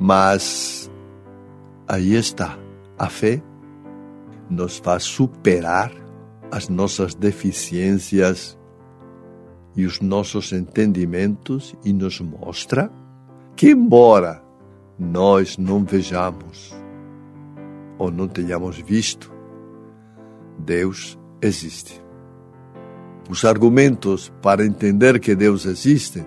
Mas 0.00 0.90
aí 1.86 2.14
está, 2.14 2.58
a 2.98 3.08
fé 3.08 3.42
nos 4.48 4.78
faz 4.78 5.04
superar 5.04 5.92
as 6.50 6.68
nossas 6.68 7.14
deficiências 7.14 8.58
e 9.74 9.86
os 9.86 10.00
nossos 10.00 10.52
entendimentos 10.52 11.74
e 11.84 11.92
nos 11.92 12.20
mostra 12.20 12.90
que, 13.56 13.70
embora 13.70 14.42
nós 14.98 15.56
não 15.56 15.84
vejamos 15.84 16.74
ou 17.98 18.10
não 18.10 18.28
tenhamos 18.28 18.78
visto, 18.78 19.32
Deus 20.58 21.18
existe. 21.40 22.02
Os 23.30 23.44
argumentos 23.44 24.32
para 24.42 24.66
entender 24.66 25.18
que 25.18 25.34
Deus 25.34 25.64
existe 25.64 26.24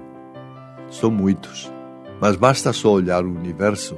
são 0.90 1.12
muitos, 1.12 1.72
mas 2.20 2.36
basta 2.36 2.74
só 2.74 2.92
olhar 2.92 3.24
o 3.24 3.30
universo 3.30 3.98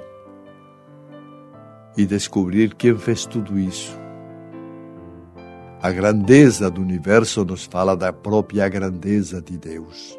e 1.97 2.05
descobrir 2.05 2.75
quem 2.75 2.95
fez 2.95 3.25
tudo 3.25 3.57
isso. 3.57 3.99
A 5.81 5.91
grandeza 5.91 6.69
do 6.69 6.81
universo 6.81 7.43
nos 7.43 7.65
fala 7.65 7.97
da 7.97 8.13
própria 8.13 8.69
grandeza 8.69 9.41
de 9.41 9.57
Deus, 9.57 10.17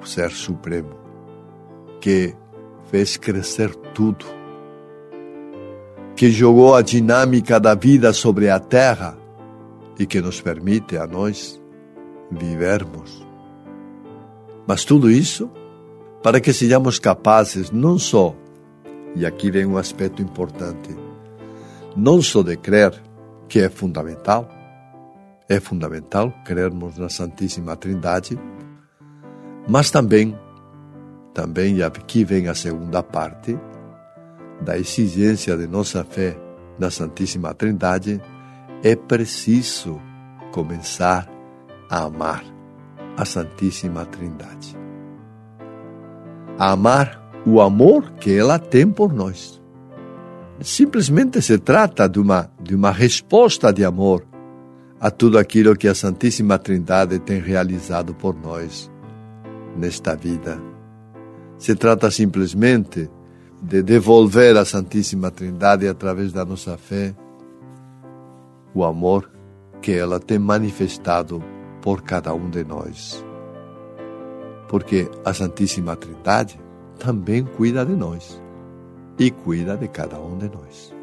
o 0.00 0.06
Ser 0.06 0.30
Supremo, 0.30 0.94
que 2.00 2.34
fez 2.90 3.16
crescer 3.16 3.74
tudo 3.92 4.24
que 6.16 6.30
jogou 6.30 6.74
a 6.76 6.82
dinâmica 6.82 7.58
da 7.58 7.74
vida 7.74 8.12
sobre 8.12 8.48
a 8.48 8.60
terra 8.60 9.18
e 9.98 10.06
que 10.06 10.20
nos 10.20 10.40
permite 10.40 10.96
a 10.96 11.06
nós 11.06 11.60
vivermos. 12.30 13.26
Mas 14.66 14.84
tudo 14.84 15.10
isso 15.10 15.50
para 16.22 16.40
que 16.40 16.52
sejamos 16.52 16.98
capazes 16.98 17.70
não 17.70 17.98
só, 17.98 18.34
e 19.14 19.24
aqui 19.24 19.50
vem 19.50 19.66
um 19.66 19.76
aspecto 19.76 20.22
importante, 20.22 20.96
não 21.96 22.20
só 22.20 22.42
de 22.42 22.56
crer, 22.56 22.92
que 23.48 23.60
é 23.60 23.68
fundamental, 23.68 24.48
é 25.48 25.60
fundamental 25.60 26.32
crermos 26.44 26.98
na 26.98 27.08
Santíssima 27.08 27.76
Trindade, 27.76 28.38
mas 29.68 29.90
também, 29.90 30.38
também, 31.32 31.76
e 31.76 31.82
aqui 31.82 32.24
vem 32.24 32.48
a 32.48 32.54
segunda 32.54 33.02
parte, 33.02 33.58
da 34.60 34.78
exigência 34.78 35.56
de 35.56 35.66
nossa 35.66 36.04
fé 36.04 36.36
na 36.78 36.90
Santíssima 36.90 37.54
Trindade, 37.54 38.20
é 38.82 38.96
preciso 38.96 40.00
começar 40.52 41.28
a 41.90 42.04
amar 42.04 42.44
a 43.16 43.24
Santíssima 43.24 44.04
Trindade. 44.06 44.76
A 46.58 46.72
amar 46.72 47.23
o 47.46 47.60
amor 47.60 48.12
que 48.12 48.36
ela 48.36 48.58
tem 48.58 48.90
por 48.90 49.12
nós. 49.12 49.60
Simplesmente 50.60 51.42
se 51.42 51.58
trata 51.58 52.08
de 52.08 52.18
uma, 52.18 52.50
de 52.62 52.74
uma 52.74 52.90
resposta 52.90 53.72
de 53.72 53.84
amor 53.84 54.24
a 55.00 55.10
tudo 55.10 55.38
aquilo 55.38 55.76
que 55.76 55.88
a 55.88 55.94
Santíssima 55.94 56.58
Trindade 56.58 57.18
tem 57.18 57.40
realizado 57.40 58.14
por 58.14 58.34
nós 58.34 58.90
nesta 59.76 60.14
vida. 60.14 60.58
Se 61.58 61.74
trata 61.74 62.10
simplesmente 62.10 63.10
de 63.60 63.82
devolver 63.82 64.56
à 64.56 64.64
Santíssima 64.64 65.30
Trindade, 65.30 65.88
através 65.88 66.32
da 66.32 66.44
nossa 66.44 66.76
fé, 66.76 67.14
o 68.74 68.84
amor 68.84 69.30
que 69.82 69.92
ela 69.92 70.18
tem 70.18 70.38
manifestado 70.38 71.42
por 71.82 72.02
cada 72.02 72.32
um 72.32 72.48
de 72.48 72.64
nós. 72.64 73.24
Porque 74.68 75.10
a 75.24 75.34
Santíssima 75.34 75.96
Trindade 75.96 76.58
também 76.98 77.44
cuida 77.44 77.84
de 77.84 77.94
nós 77.94 78.40
e 79.18 79.30
cuida 79.30 79.76
de 79.76 79.88
cada 79.88 80.18
um 80.18 80.36
de 80.38 80.48
nós. 80.48 80.94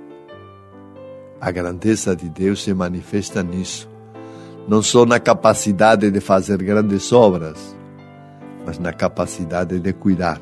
A 1.39 1.51
grandeza 1.51 2.15
de 2.15 2.30
Deus 2.30 2.63
se 2.63 2.73
manifesta 2.73 3.41
nisso, 3.41 3.89
não 4.67 4.82
só 4.82 5.06
na 5.06 5.19
capacidade 5.19 6.12
de 6.12 6.19
fazer 6.19 6.62
grandes 6.62 7.12
obras, 7.12 7.75
mas 8.65 8.77
na 8.77 8.93
capacidade 8.93 9.80
de 9.80 9.93
cuidar 9.93 10.39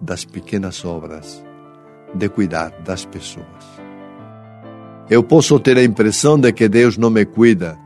das 0.00 0.24
pequenas 0.24 0.84
obras, 0.84 1.44
de 2.14 2.28
cuidar 2.28 2.70
das 2.82 3.04
pessoas. 3.04 3.82
Eu 5.10 5.22
posso 5.22 5.60
ter 5.60 5.76
a 5.76 5.84
impressão 5.84 6.38
de 6.38 6.52
que 6.52 6.68
Deus 6.68 6.96
não 6.96 7.10
me 7.10 7.26
cuida, 7.26 7.78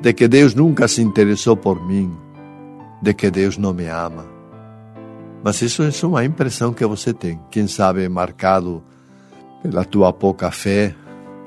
de 0.00 0.12
que 0.12 0.26
Deus 0.26 0.54
nunca 0.54 0.88
se 0.88 1.00
interessou 1.00 1.56
por 1.56 1.86
mim, 1.86 2.12
de 3.00 3.14
que 3.14 3.30
Deus 3.30 3.56
não 3.56 3.72
me 3.72 3.86
ama. 3.86 4.31
Mas 5.42 5.60
isso 5.60 5.82
é 5.82 6.06
uma 6.06 6.24
impressão 6.24 6.72
que 6.72 6.86
você 6.86 7.12
tem. 7.12 7.40
Quem 7.50 7.66
sabe, 7.66 8.08
marcado 8.08 8.82
pela 9.62 9.84
tua 9.84 10.12
pouca 10.12 10.50
fé, 10.50 10.94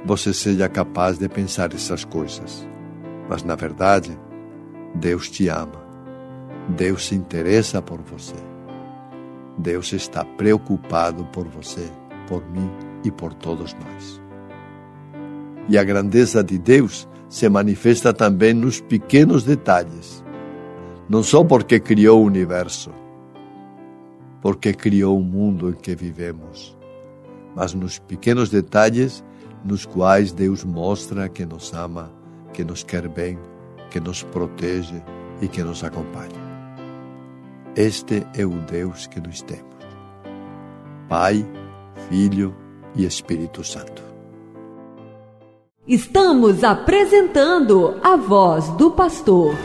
você 0.05 0.33
seja 0.33 0.67
capaz 0.67 1.17
de 1.17 1.29
pensar 1.29 1.73
essas 1.73 2.03
coisas. 2.03 2.67
Mas 3.29 3.43
na 3.43 3.55
verdade, 3.55 4.17
Deus 4.93 5.29
te 5.29 5.47
ama. 5.47 5.83
Deus 6.69 7.05
se 7.05 7.15
interessa 7.15 7.81
por 7.81 8.01
você. 8.01 8.35
Deus 9.57 9.93
está 9.93 10.25
preocupado 10.25 11.25
por 11.25 11.47
você, 11.47 11.89
por 12.27 12.43
mim 12.49 12.69
e 13.03 13.11
por 13.11 13.33
todos 13.33 13.73
nós. 13.73 14.21
E 15.69 15.77
a 15.77 15.83
grandeza 15.83 16.43
de 16.43 16.57
Deus 16.57 17.07
se 17.29 17.47
manifesta 17.47 18.13
também 18.13 18.53
nos 18.53 18.81
pequenos 18.81 19.43
detalhes, 19.43 20.23
não 21.09 21.23
só 21.23 21.43
porque 21.43 21.79
criou 21.79 22.21
o 22.21 22.25
universo, 22.25 22.91
porque 24.45 24.73
criou 24.73 25.17
o 25.17 25.23
mundo 25.23 25.71
em 25.71 25.73
que 25.73 25.95
vivemos, 25.95 26.77
mas 27.55 27.73
nos 27.73 27.97
pequenos 27.97 28.47
detalhes 28.51 29.23
nos 29.63 29.87
quais 29.87 30.31
Deus 30.31 30.63
mostra 30.63 31.27
que 31.27 31.43
nos 31.43 31.73
ama, 31.73 32.11
que 32.53 32.63
nos 32.63 32.83
quer 32.83 33.07
bem, 33.07 33.39
que 33.89 33.99
nos 33.99 34.21
protege 34.21 35.01
e 35.41 35.47
que 35.47 35.63
nos 35.63 35.83
acompanha. 35.83 36.29
Este 37.75 38.23
é 38.37 38.45
o 38.45 38.51
Deus 38.51 39.07
que 39.07 39.19
nos 39.19 39.41
temos. 39.41 39.83
Pai, 41.09 41.43
Filho 42.07 42.55
e 42.95 43.03
Espírito 43.03 43.63
Santo. 43.63 44.03
Estamos 45.87 46.63
apresentando 46.63 47.99
a 48.03 48.15
voz 48.15 48.69
do 48.77 48.91
pastor. 48.91 49.55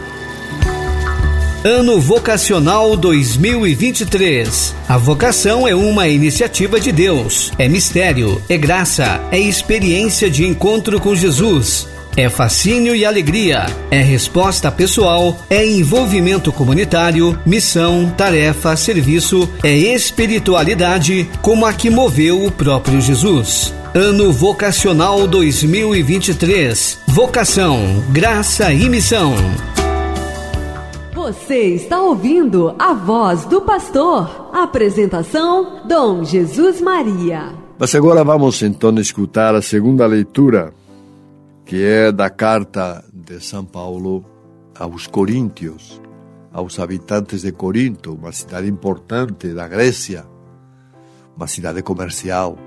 Ano 1.62 2.00
Vocacional 2.00 2.96
2023. 2.96 4.74
A 4.88 4.96
vocação 4.96 5.68
é 5.68 5.74
uma 5.74 6.08
iniciativa 6.08 6.80
de 6.80 6.90
Deus, 6.90 7.52
é 7.58 7.68
mistério, 7.68 8.40
é 8.48 8.56
graça, 8.56 9.20
é 9.30 9.38
experiência 9.38 10.30
de 10.30 10.46
encontro 10.46 10.98
com 10.98 11.14
Jesus 11.14 11.86
é 12.16 12.28
fascínio 12.28 12.94
e 12.94 13.04
alegria, 13.04 13.66
é 13.88 14.02
resposta 14.02 14.70
pessoal, 14.70 15.38
é 15.48 15.64
envolvimento 15.64 16.52
comunitário, 16.52 17.38
missão, 17.46 18.12
tarefa, 18.16 18.76
serviço, 18.76 19.48
é 19.62 19.72
espiritualidade, 19.72 21.30
como 21.40 21.64
a 21.64 21.72
que 21.72 21.88
moveu 21.88 22.44
o 22.44 22.50
próprio 22.50 23.00
Jesus. 23.00 23.72
Ano 23.94 24.32
Vocacional 24.32 25.26
2023. 25.28 26.98
Vocação, 27.06 28.04
graça 28.10 28.72
e 28.72 28.88
missão. 28.88 29.34
Você 31.30 31.74
está 31.76 32.02
ouvindo 32.02 32.74
a 32.76 32.92
voz 32.92 33.44
do 33.44 33.60
pastor. 33.60 34.50
Apresentação: 34.52 35.86
Dom 35.86 36.24
Jesus 36.24 36.80
Maria. 36.80 37.54
Mas 37.78 37.94
agora 37.94 38.24
vamos 38.24 38.60
então 38.62 38.92
escutar 38.98 39.54
a 39.54 39.62
segunda 39.62 40.04
leitura, 40.06 40.74
que 41.64 41.84
é 41.84 42.10
da 42.10 42.28
carta 42.28 43.04
de 43.14 43.38
São 43.40 43.64
Paulo 43.64 44.24
aos 44.76 45.06
Coríntios, 45.06 46.02
aos 46.52 46.80
habitantes 46.80 47.42
de 47.42 47.52
Corinto, 47.52 48.14
uma 48.14 48.32
cidade 48.32 48.68
importante 48.68 49.54
da 49.54 49.68
Grécia, 49.68 50.26
uma 51.36 51.46
cidade 51.46 51.80
comercial, 51.80 52.58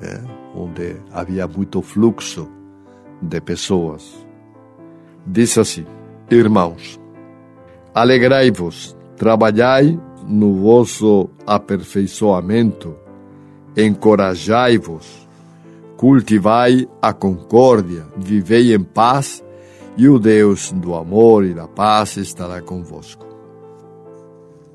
né, 0.00 0.24
onde 0.56 0.96
havia 1.12 1.46
muito 1.46 1.80
fluxo 1.82 2.48
de 3.22 3.40
pessoas. 3.40 4.12
Diz 5.24 5.56
assim: 5.56 5.86
Irmãos, 6.28 6.98
alegrai-vos, 8.00 8.96
trabalhai 9.16 9.98
no 10.24 10.54
vosso 10.62 11.28
aperfeiçoamento, 11.44 12.94
encorajai-vos, 13.76 15.28
cultivai 15.96 16.86
a 17.02 17.12
concórdia, 17.12 18.06
vivei 18.16 18.72
em 18.72 18.84
paz 18.84 19.42
e 19.96 20.08
o 20.08 20.16
Deus 20.16 20.70
do 20.70 20.94
amor 20.94 21.44
e 21.44 21.52
da 21.52 21.66
paz 21.66 22.16
estará 22.16 22.62
convosco. 22.62 23.26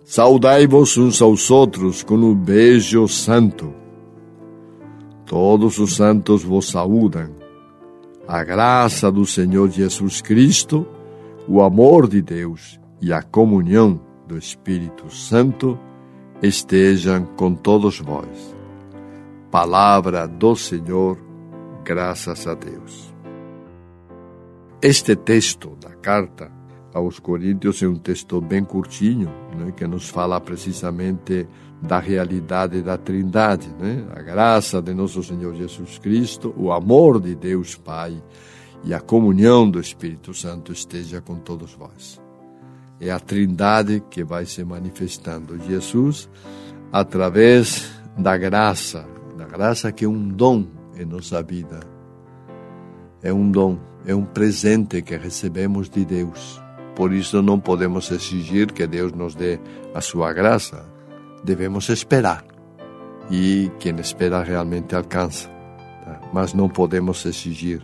Saudai-vos 0.03 0.97
uns 0.97 1.21
aos 1.21 1.49
outros 1.49 2.03
com 2.03 2.15
um 2.15 2.35
beijo 2.35 3.07
santo. 3.07 3.73
Todos 5.25 5.79
os 5.79 5.95
santos 5.95 6.43
vos 6.43 6.69
saúdam. 6.69 7.29
A 8.27 8.43
graça 8.43 9.09
do 9.09 9.25
Senhor 9.25 9.69
Jesus 9.69 10.19
Cristo, 10.19 10.85
o 11.47 11.61
amor 11.61 12.09
de 12.09 12.21
Deus 12.21 12.82
e 13.03 13.11
a 13.11 13.21
comunhão 13.21 13.99
do 14.25 14.37
Espírito 14.37 15.13
Santo 15.13 15.77
estejam 16.41 17.25
com 17.35 17.53
todos 17.53 17.99
vós. 17.99 18.55
Palavra 19.51 20.25
do 20.25 20.55
Senhor, 20.55 21.17
graças 21.83 22.47
a 22.47 22.53
Deus. 22.53 23.13
Este 24.81 25.17
texto 25.17 25.75
da 25.81 25.89
carta 25.89 26.49
aos 26.93 27.19
Coríntios 27.19 27.83
é 27.83 27.87
um 27.89 27.97
texto 27.97 28.39
bem 28.39 28.63
curtinho, 28.63 29.29
né, 29.53 29.73
que 29.75 29.85
nos 29.85 30.07
fala 30.07 30.39
precisamente 30.39 31.45
da 31.81 31.99
realidade 31.99 32.81
da 32.81 32.97
Trindade, 32.97 33.67
né? 33.77 34.07
a 34.15 34.21
graça 34.21 34.81
de 34.81 34.93
nosso 34.93 35.21
Senhor 35.21 35.53
Jesus 35.55 35.99
Cristo, 35.99 36.53
o 36.55 36.71
amor 36.71 37.19
de 37.19 37.35
Deus 37.35 37.75
Pai 37.75 38.23
e 38.85 38.93
a 38.93 39.01
comunhão 39.01 39.69
do 39.69 39.81
Espírito 39.81 40.33
Santo 40.33 40.71
esteja 40.71 41.19
com 41.19 41.35
todos 41.35 41.73
vós. 41.73 42.23
É 43.05 43.11
a 43.11 43.19
Trindade 43.19 44.01
que 44.09 44.23
vai 44.23 44.45
se 44.45 44.63
manifestando. 44.63 45.59
Jesus, 45.59 46.29
através 46.89 47.91
da 48.17 48.37
graça, 48.37 49.05
da 49.37 49.43
graça 49.43 49.91
que 49.91 50.05
é 50.05 50.07
um 50.07 50.29
dom 50.29 50.65
em 50.97 51.03
nossa 51.03 51.43
vida, 51.43 51.81
é 53.21 53.33
um 53.33 53.51
dom 53.51 53.77
é 54.05 54.15
um 54.15 54.23
presente 54.23 55.01
que 55.01 55.17
recebemos 55.17 55.89
de 55.89 56.05
Deus. 56.05 56.61
Por 56.95 57.11
isso 57.11 57.41
não 57.41 57.59
podemos 57.59 58.09
exigir 58.09 58.71
que 58.71 58.85
Deus 58.87 59.11
nos 59.11 59.35
dê 59.35 59.59
a 59.93 59.99
sua 59.99 60.31
graça. 60.31 60.85
Devemos 61.43 61.89
esperar. 61.89 62.45
E 63.29 63.69
quem 63.79 63.99
espera 63.99 64.43
realmente 64.43 64.95
alcança. 64.95 65.49
Tá? 66.05 66.21
Mas 66.33 66.53
não 66.53 66.69
podemos 66.69 67.25
exigir. 67.25 67.81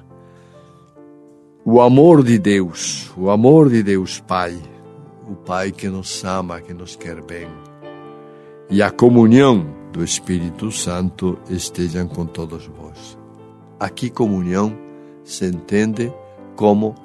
O 1.65 1.81
amor 1.81 2.23
de 2.23 2.37
Deus, 2.37 3.11
o 3.17 3.29
amor 3.29 3.69
de 3.69 3.83
Deus 3.83 4.19
Pai, 4.21 4.57
o 5.29 5.35
Pai 5.35 5.71
que 5.71 5.87
nos 5.87 6.23
ama, 6.25 6.59
que 6.59 6.73
nos 6.73 6.95
quer 6.95 7.21
bem, 7.21 7.47
e 8.69 8.81
a 8.81 8.89
comunhão 8.89 9.65
do 9.91 10.03
Espírito 10.03 10.71
Santo 10.71 11.37
estejam 11.49 12.07
com 12.07 12.25
todos 12.25 12.65
vós. 12.65 13.17
Aqui, 13.79 14.09
comunhão 14.09 14.75
se 15.23 15.45
entende 15.45 16.11
como 16.55 16.95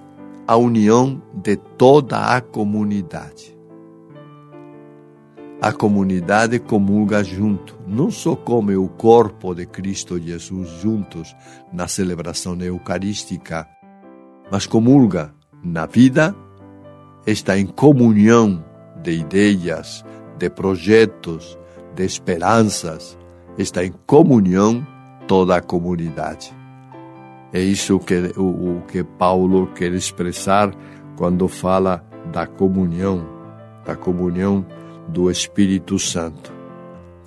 a 0.46 0.56
união 0.56 1.22
de 1.32 1.56
toda 1.56 2.36
a 2.36 2.40
comunidade. 2.40 3.56
A 5.60 5.72
comunidade 5.72 6.58
comulga 6.58 7.24
junto, 7.24 7.78
não 7.86 8.10
só 8.10 8.36
como 8.36 8.72
o 8.72 8.88
corpo 8.88 9.54
de 9.54 9.64
Cristo 9.64 10.20
Jesus 10.20 10.68
juntos 10.82 11.34
na 11.72 11.88
celebração 11.88 12.60
eucarística, 12.60 13.66
mas 14.50 14.66
comulga 14.66 15.32
na 15.62 15.86
vida, 15.86 16.36
está 17.26 17.58
em 17.58 17.66
comunhão 17.66 18.64
de 19.02 19.12
ideias, 19.12 20.04
de 20.38 20.50
projetos, 20.50 21.58
de 21.94 22.04
esperanças, 22.04 23.16
está 23.56 23.84
em 23.84 23.92
comunhão 24.06 24.86
toda 25.26 25.56
a 25.56 25.60
comunidade. 25.60 26.54
É 27.52 27.60
isso 27.60 27.98
que 28.00 28.32
o, 28.36 28.78
o 28.78 28.82
que 28.88 29.04
Paulo 29.04 29.68
quer 29.74 29.92
expressar 29.92 30.74
quando 31.16 31.46
fala 31.46 32.04
da 32.32 32.46
comunhão, 32.46 33.24
da 33.84 33.94
comunhão 33.94 34.66
do 35.08 35.30
Espírito 35.30 35.98
Santo. 35.98 36.52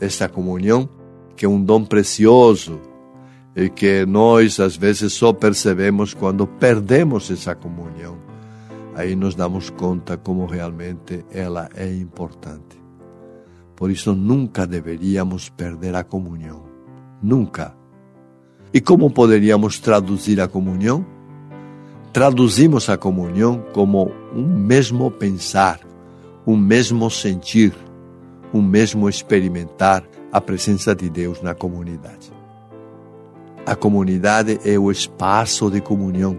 Esta 0.01 0.27
comunhão 0.27 0.89
que 1.35 1.45
é 1.45 1.49
um 1.49 1.63
dom 1.63 1.85
precioso 1.85 2.81
e 3.55 3.69
que 3.69 4.05
nós 4.05 4.59
às 4.59 4.75
vezes 4.75 5.13
só 5.13 5.31
percebemos 5.31 6.13
quando 6.13 6.45
perdemos 6.45 7.31
essa 7.31 7.55
comunhão. 7.55 8.26
Aí 8.97 9.15
nos 9.15 9.35
damos 9.35 9.69
conta 9.69 10.17
como 10.17 10.47
realmente 10.47 11.23
ela 11.31 11.69
é 11.75 11.87
importante. 11.93 12.81
Por 13.75 13.91
isso 13.91 14.15
nunca 14.15 14.65
deveríamos 14.65 15.49
perder 15.49 15.93
a 15.93 16.03
comunhão. 16.03 16.63
Nunca. 17.21 17.75
E 18.73 18.81
como 18.81 19.11
poderíamos 19.11 19.79
traduzir 19.79 20.41
a 20.41 20.47
comunhão? 20.47 21.05
Traduzimos 22.11 22.89
a 22.89 22.97
comunhão 22.97 23.63
como 23.71 24.11
um 24.33 24.47
mesmo 24.47 25.11
pensar, 25.11 25.79
um 26.47 26.57
mesmo 26.57 27.07
sentir, 27.11 27.75
um 28.51 28.63
mesmo 28.63 29.07
experimentar 29.07 30.03
a 30.31 30.41
presença 30.41 30.95
de 30.95 31.07
Deus 31.07 31.39
na 31.43 31.53
comunidade. 31.53 32.33
A 33.63 33.75
comunidade 33.75 34.59
é 34.65 34.79
o 34.79 34.89
espaço 34.89 35.69
de 35.69 35.81
comunhão, 35.81 36.35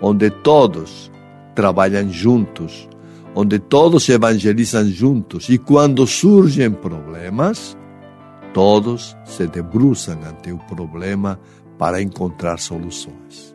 onde 0.00 0.30
todos 0.30 1.12
trabalham 1.54 2.08
juntos, 2.10 2.88
onde 3.34 3.58
todos 3.58 4.08
evangelizam 4.08 4.86
juntos 4.86 5.48
e 5.48 5.58
quando 5.58 6.06
surgem 6.06 6.70
problemas, 6.70 7.76
Todos 8.54 9.16
se 9.24 9.48
debruçam 9.48 10.16
ante 10.22 10.52
o 10.52 10.58
problema 10.58 11.40
para 11.76 12.00
encontrar 12.00 12.60
soluções. 12.60 13.52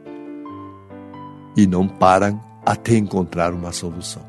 E 1.56 1.66
não 1.66 1.88
param 1.88 2.38
até 2.66 2.98
encontrar 2.98 3.54
uma 3.54 3.72
solução. 3.72 4.22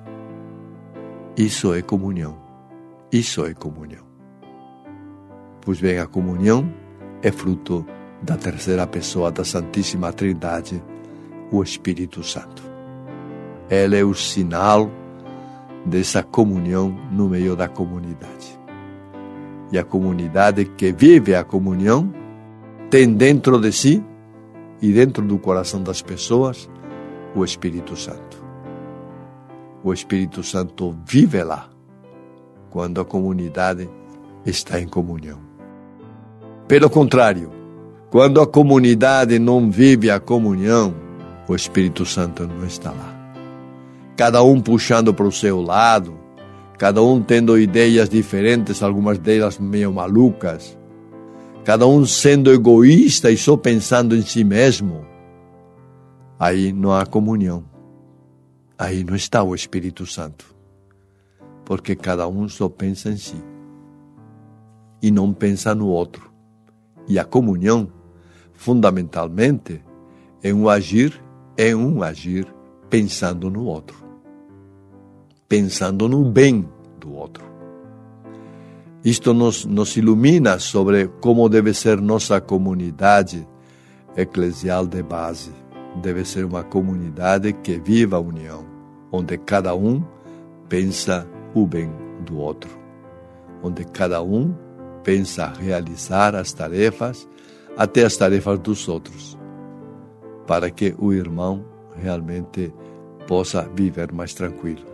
Isso 1.37 1.75
é 1.75 1.83
comunhão. 1.83 2.39
Isso 3.11 3.45
é 3.45 3.53
comunhão. 3.53 4.05
Pois 5.61 5.81
bem, 5.81 5.99
a 5.99 6.07
comunhão 6.07 6.73
é 7.21 7.33
fruto 7.33 7.85
da 8.23 8.37
terceira 8.37 8.87
pessoa 8.87 9.33
da 9.33 9.45
Santíssima 9.45 10.13
Trindade, 10.13 10.81
o 11.51 11.65
Espírito 11.65 12.23
Santo. 12.23 12.70
Ela 13.71 13.97
é 13.97 14.05
o 14.05 14.13
sinal 14.13 14.91
dessa 15.87 16.23
comunhão 16.23 16.95
no 17.11 17.29
meio 17.29 17.57
da 17.57 17.69
comunidade 17.69 18.61
e 19.73 19.79
a 19.79 19.85
comunidade 19.85 20.65
que 20.65 20.93
vive 20.93 21.35
a 21.35 21.45
comunhão 21.45 22.13
tem 22.91 23.13
dentro 23.13 23.61
de 23.61 23.73
si 23.73 24.03
e 24.83 24.93
dentro 24.93 25.25
do 25.25 25.39
coração 25.39 25.83
das 25.83 26.03
pessoas 26.03 26.69
o 27.35 27.45
Espírito 27.45 27.97
Santo. 27.97 28.45
O 29.85 29.93
Espírito 29.93 30.43
Santo 30.43 30.97
vive 31.07 31.43
lá 31.43 31.69
quando 32.71 33.01
a 33.01 33.05
comunidade 33.05 33.89
está 34.45 34.81
em 34.81 34.89
comunhão. 34.89 35.39
Pelo 36.67 36.91
contrário, 36.91 37.51
quando 38.11 38.41
a 38.41 38.47
comunidade 38.47 39.39
não 39.39 39.71
vive 39.71 40.11
a 40.11 40.19
comunhão, 40.19 40.95
o 41.49 41.55
Espírito 41.55 42.05
Santo 42.05 42.47
não 42.47 42.65
está 42.65 42.91
lá. 42.91 43.20
Cada 44.21 44.43
um 44.43 44.61
puxando 44.61 45.15
para 45.15 45.27
o 45.27 45.33
seu 45.33 45.63
lado, 45.63 46.15
cada 46.77 47.03
um 47.03 47.23
tendo 47.23 47.59
ideias 47.59 48.07
diferentes, 48.07 48.83
algumas 48.83 49.19
delas 49.19 49.59
meio 49.59 49.91
malucas, 49.91 50.77
cada 51.65 51.87
um 51.87 52.05
sendo 52.05 52.53
egoísta 52.53 53.31
e 53.31 53.39
só 53.39 53.57
pensando 53.57 54.15
em 54.15 54.21
si 54.21 54.45
mesmo, 54.45 55.07
aí 56.39 56.71
não 56.71 56.93
há 56.93 57.07
comunhão. 57.07 57.65
Aí 58.79 59.03
não 59.03 59.17
está 59.17 59.43
o 59.43 59.55
Espírito 59.55 60.05
Santo. 60.05 60.55
Porque 61.65 61.97
cada 61.97 62.29
um 62.29 62.47
só 62.47 62.69
pensa 62.69 63.09
em 63.09 63.17
si 63.17 63.43
e 65.01 65.11
não 65.11 65.33
pensa 65.33 65.75
no 65.75 65.87
outro. 65.87 66.31
E 67.09 67.19
a 67.19 67.25
comunhão 67.25 67.91
fundamentalmente, 68.53 69.83
em 70.45 70.53
um 70.53 70.69
agir, 70.69 71.19
em 71.57 71.75
um 71.75 72.03
agir 72.03 72.47
pensando 72.91 73.49
no 73.49 73.65
outro, 73.65 74.10
pensando 75.51 76.09
no 76.09 76.25
bem 76.25 76.65
do 77.01 77.13
outro. 77.13 77.45
Isto 79.05 79.35
nos, 79.35 79.65
nos 79.65 79.97
ilumina 79.97 80.61
sobre 80.61 81.09
como 81.21 81.49
deve 81.49 81.75
ser 81.75 82.01
nossa 82.01 82.41
comunidade 82.41 83.49
eclesial 84.17 84.87
de 84.87 85.03
base. 85.03 85.51
Deve 86.01 86.25
ser 86.25 86.45
uma 86.45 86.63
comunidade 86.63 87.53
que 87.53 87.81
viva 87.81 88.17
a 88.17 88.21
união, 88.21 88.65
onde 89.11 89.37
cada 89.39 89.75
um 89.75 90.05
pensa 90.69 91.27
o 91.53 91.67
bem 91.67 91.91
do 92.25 92.39
outro, 92.39 92.71
onde 93.61 93.85
cada 93.87 94.23
um 94.23 94.55
pensa 95.03 95.53
realizar 95.59 96.37
as 96.37 96.53
tarefas, 96.53 97.29
até 97.77 98.05
as 98.05 98.17
tarefas 98.17 98.57
dos 98.61 98.89
outros, 98.89 99.37
para 100.47 100.71
que 100.71 100.95
o 100.97 101.13
irmão 101.13 101.65
realmente 102.01 102.73
possa 103.27 103.69
viver 103.75 104.13
mais 104.13 104.33
tranquilo. 104.33 104.90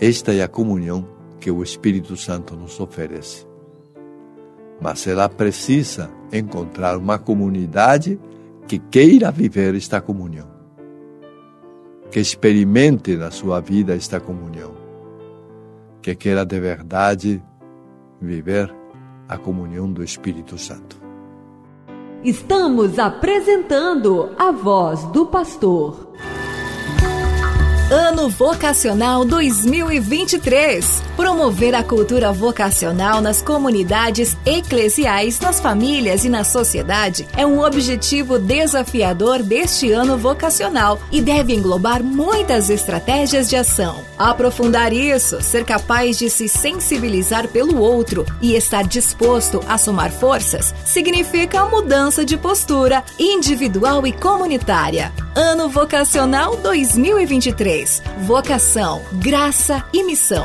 Esta 0.00 0.32
é 0.32 0.42
a 0.42 0.48
comunhão 0.48 1.06
que 1.38 1.50
o 1.50 1.62
Espírito 1.62 2.16
Santo 2.16 2.56
nos 2.56 2.80
oferece. 2.80 3.46
Mas 4.80 5.06
ela 5.06 5.28
precisa 5.28 6.10
encontrar 6.32 6.96
uma 6.96 7.18
comunidade 7.18 8.18
que 8.66 8.78
queira 8.78 9.30
viver 9.30 9.74
esta 9.74 10.00
comunhão, 10.00 10.48
que 12.10 12.18
experimente 12.18 13.14
na 13.14 13.30
sua 13.30 13.60
vida 13.60 13.94
esta 13.94 14.18
comunhão, 14.18 14.72
que 16.00 16.14
queira 16.14 16.46
de 16.46 16.58
verdade 16.58 17.42
viver 18.18 18.74
a 19.28 19.36
comunhão 19.36 19.92
do 19.92 20.02
Espírito 20.02 20.56
Santo. 20.56 20.98
Estamos 22.24 22.98
apresentando 22.98 24.30
a 24.38 24.50
voz 24.50 25.04
do 25.06 25.26
pastor. 25.26 26.10
Ano 27.90 28.28
Vocacional 28.28 29.24
2023. 29.24 31.02
Promover 31.16 31.74
a 31.74 31.82
cultura 31.82 32.30
vocacional 32.30 33.20
nas 33.20 33.42
comunidades 33.42 34.36
eclesiais, 34.46 35.40
nas 35.40 35.58
famílias 35.58 36.24
e 36.24 36.28
na 36.28 36.44
sociedade 36.44 37.26
é 37.36 37.44
um 37.44 37.60
objetivo 37.60 38.38
desafiador 38.38 39.42
deste 39.42 39.90
ano 39.90 40.16
vocacional 40.16 41.00
e 41.10 41.20
deve 41.20 41.52
englobar 41.52 42.00
muitas 42.00 42.70
estratégias 42.70 43.50
de 43.50 43.56
ação. 43.56 44.04
Aprofundar 44.16 44.92
isso, 44.92 45.42
ser 45.42 45.64
capaz 45.64 46.16
de 46.16 46.30
se 46.30 46.48
sensibilizar 46.48 47.48
pelo 47.48 47.80
outro 47.80 48.24
e 48.40 48.54
estar 48.54 48.84
disposto 48.84 49.60
a 49.68 49.76
somar 49.76 50.12
forças, 50.12 50.72
significa 50.84 51.62
a 51.62 51.68
mudança 51.68 52.24
de 52.24 52.36
postura 52.36 53.02
individual 53.18 54.06
e 54.06 54.12
comunitária. 54.12 55.12
Ano 55.36 55.68
Vocacional 55.68 56.56
2023. 56.56 58.02
Vocação, 58.26 59.00
graça 59.12 59.84
e 59.92 60.02
missão. 60.02 60.44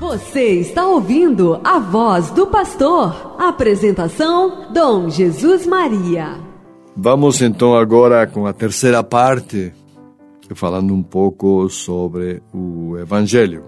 Você 0.00 0.58
está 0.58 0.84
ouvindo 0.84 1.60
a 1.62 1.78
voz 1.78 2.32
do 2.32 2.48
pastor. 2.48 3.36
Apresentação: 3.38 4.72
Dom 4.72 5.08
Jesus 5.08 5.64
Maria. 5.64 6.40
Vamos 6.96 7.40
então 7.40 7.76
agora 7.76 8.26
com 8.26 8.46
a 8.46 8.52
terceira 8.52 9.00
parte, 9.04 9.72
falando 10.52 10.92
um 10.92 11.02
pouco 11.02 11.68
sobre 11.70 12.42
o 12.52 12.98
Evangelho. 12.98 13.62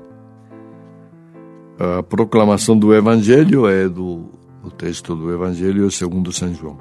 A 1.79 2.03
proclamação 2.03 2.77
do 2.77 2.93
Evangelho 2.93 3.69
é 3.69 3.89
do, 3.89 4.25
do 4.61 4.73
texto 4.73 5.15
do 5.15 5.33
Evangelho 5.33 5.89
segundo 5.89 6.33
São 6.33 6.53
João. 6.53 6.79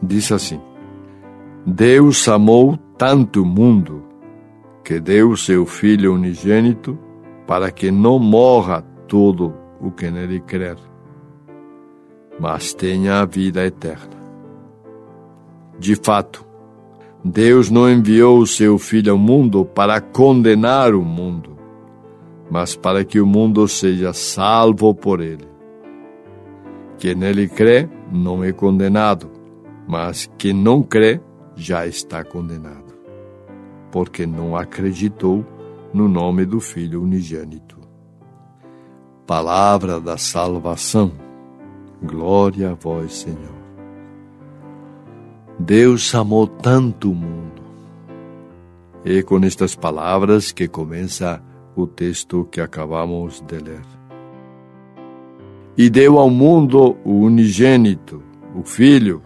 Diz 0.00 0.30
assim: 0.30 0.60
Deus 1.64 2.26
amou 2.28 2.76
tanto 2.98 3.42
o 3.42 3.46
mundo 3.46 4.02
que 4.84 4.98
deu 4.98 5.36
seu 5.36 5.64
Filho 5.64 6.12
unigênito 6.14 6.98
para 7.46 7.70
que 7.70 7.88
não 7.88 8.18
morra 8.18 8.82
todo 9.06 9.54
o 9.80 9.88
que 9.90 10.10
nele 10.10 10.40
crer, 10.40 10.76
mas 12.40 12.74
tenha 12.74 13.20
a 13.20 13.24
vida 13.24 13.64
eterna. 13.64 14.20
De 15.78 15.94
fato, 15.94 16.44
Deus 17.24 17.70
não 17.70 17.88
enviou 17.88 18.38
o 18.38 18.46
seu 18.46 18.76
Filho 18.76 19.12
ao 19.12 19.18
mundo 19.18 19.64
para 19.64 20.00
condenar 20.00 20.96
o 20.96 21.02
mundo, 21.02 21.56
mas 22.50 22.74
para 22.74 23.04
que 23.04 23.20
o 23.20 23.26
mundo 23.26 23.68
seja 23.68 24.12
salvo 24.12 24.92
por 24.92 25.20
ele. 25.20 25.46
Quem 26.98 27.14
nele 27.14 27.48
crê 27.48 27.88
não 28.10 28.42
é 28.42 28.50
condenado, 28.50 29.30
mas 29.86 30.28
quem 30.36 30.52
não 30.52 30.82
crê 30.82 31.20
já 31.54 31.86
está 31.86 32.24
condenado, 32.24 32.94
porque 33.90 34.26
não 34.26 34.56
acreditou 34.56 35.44
no 35.92 36.08
nome 36.08 36.44
do 36.44 36.60
Filho 36.60 37.02
unigênito. 37.02 37.78
Palavra 39.26 40.00
da 40.00 40.16
salvação. 40.16 41.12
Glória 42.02 42.72
a 42.72 42.74
vós, 42.74 43.14
Senhor. 43.14 43.62
Deus 45.58 46.12
amou 46.14 46.46
tanto 46.46 47.10
o 47.10 47.14
mundo. 47.14 47.62
É 49.04 49.22
com 49.22 49.38
estas 49.44 49.76
palavras 49.76 50.50
que 50.50 50.66
começa 50.66 51.42
o 51.76 51.86
texto 51.86 52.48
que 52.50 52.60
acabamos 52.60 53.40
de 53.40 53.58
ler. 53.58 53.82
E 55.76 55.88
deu 55.88 56.18
ao 56.18 56.28
mundo 56.28 56.96
o 57.04 57.20
unigênito, 57.20 58.22
o 58.54 58.62
Filho, 58.62 59.22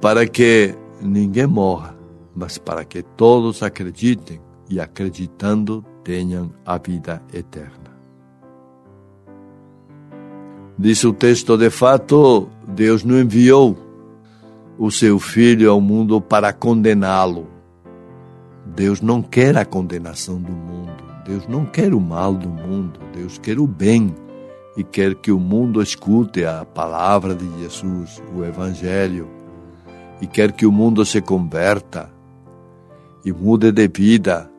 para 0.00 0.26
que 0.26 0.74
ninguém 1.00 1.46
morra, 1.46 1.96
mas 2.34 2.58
para 2.58 2.84
que 2.84 3.02
todos 3.02 3.62
acreditem 3.62 4.40
e, 4.68 4.80
acreditando, 4.80 5.84
tenham 6.04 6.52
a 6.64 6.78
vida 6.78 7.22
eterna. 7.32 7.90
Diz 10.78 11.04
o 11.04 11.12
texto: 11.12 11.56
de 11.56 11.70
fato, 11.70 12.48
Deus 12.66 13.04
não 13.04 13.20
enviou 13.20 13.76
o 14.78 14.90
seu 14.90 15.18
filho 15.18 15.70
ao 15.70 15.80
mundo 15.80 16.20
para 16.20 16.52
condená-lo. 16.52 17.46
Deus 18.64 19.02
não 19.02 19.20
quer 19.20 19.58
a 19.58 19.64
condenação 19.64 20.40
do 20.40 20.52
mundo. 20.52 21.04
Deus 21.26 21.46
não 21.46 21.66
quer 21.66 21.92
o 21.92 22.00
mal 22.00 22.32
do 22.34 22.48
mundo. 22.48 22.98
Deus 23.14 23.36
quer 23.36 23.58
o 23.58 23.66
bem 23.66 24.14
e 24.76 24.82
quer 24.82 25.14
que 25.16 25.30
o 25.30 25.38
mundo 25.38 25.82
escute 25.82 26.44
a 26.44 26.64
palavra 26.64 27.34
de 27.34 27.46
Jesus, 27.60 28.22
o 28.34 28.44
Evangelho 28.44 29.28
e 30.20 30.26
quer 30.26 30.52
que 30.52 30.66
o 30.66 30.72
mundo 30.72 31.04
se 31.04 31.20
converta 31.20 32.10
e 33.24 33.32
mude 33.32 33.72
de 33.72 33.88
vida, 33.88 34.50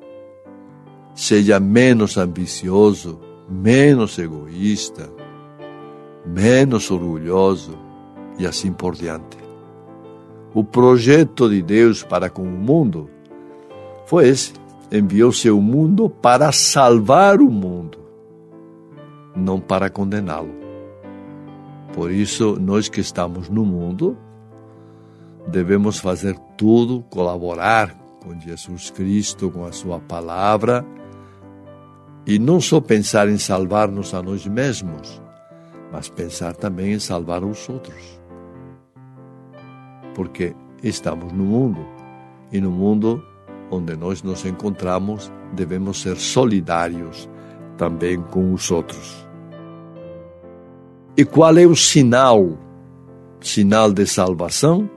seja 1.14 1.60
menos 1.60 2.18
ambicioso, 2.18 3.20
menos 3.50 4.18
egoísta, 4.18 5.10
menos 6.26 6.90
orgulhoso 6.90 7.78
e 8.38 8.46
assim 8.46 8.72
por 8.72 8.96
diante. 8.96 9.38
O 10.54 10.64
projeto 10.64 11.50
de 11.50 11.62
Deus 11.62 12.04
para 12.04 12.30
com 12.30 12.44
o 12.44 12.46
mundo 12.46 13.10
foi 14.06 14.30
esse: 14.30 14.54
enviou 14.92 15.32
seu 15.32 15.62
mundo 15.62 16.10
para 16.10 16.52
salvar 16.52 17.40
o 17.40 17.50
mundo, 17.50 18.00
não 19.36 19.60
para 19.60 19.90
condená-lo. 19.90 20.54
Por 21.94 22.12
isso, 22.12 22.58
nós 22.60 22.90
que 22.90 23.02
estamos 23.02 23.50
no 23.50 23.66
mundo, 23.66 24.18
devemos 25.48 26.00
fazer 26.00 26.38
tudo, 26.58 27.04
colaborar 27.10 27.96
com 28.24 28.40
Jesus 28.40 28.90
Cristo, 28.92 29.50
com 29.50 29.66
a 29.66 29.72
Sua 29.72 30.00
palavra, 30.00 30.86
e 32.26 32.38
não 32.38 32.62
só 32.62 32.80
pensar 32.80 33.28
em 33.28 33.38
salvar-nos 33.38 34.14
a 34.14 34.22
nós 34.22 34.46
mesmos, 34.46 35.22
mas 35.92 36.08
pensar 36.08 36.56
também 36.56 36.94
em 36.94 37.00
salvar 37.00 37.44
os 37.44 37.68
outros. 37.68 38.22
Porque 40.14 40.56
estamos 40.84 41.34
no 41.34 41.44
mundo, 41.44 41.86
e 42.52 42.62
no 42.62 42.72
mundo 42.72 43.24
onde 43.72 43.96
nós 43.96 44.22
nos 44.22 44.46
encontramos, 44.46 45.32
devemos 45.54 46.02
ser 46.02 46.18
solidários 46.18 47.30
também 47.78 48.22
com 48.22 48.54
os 48.54 48.70
outros. 48.70 49.28
E 51.18 51.26
qual 51.26 51.58
é 51.58 51.66
o 51.66 51.76
sinal? 51.76 52.58
Sinal 53.40 53.92
de 53.92 54.06
salvação? 54.06 54.90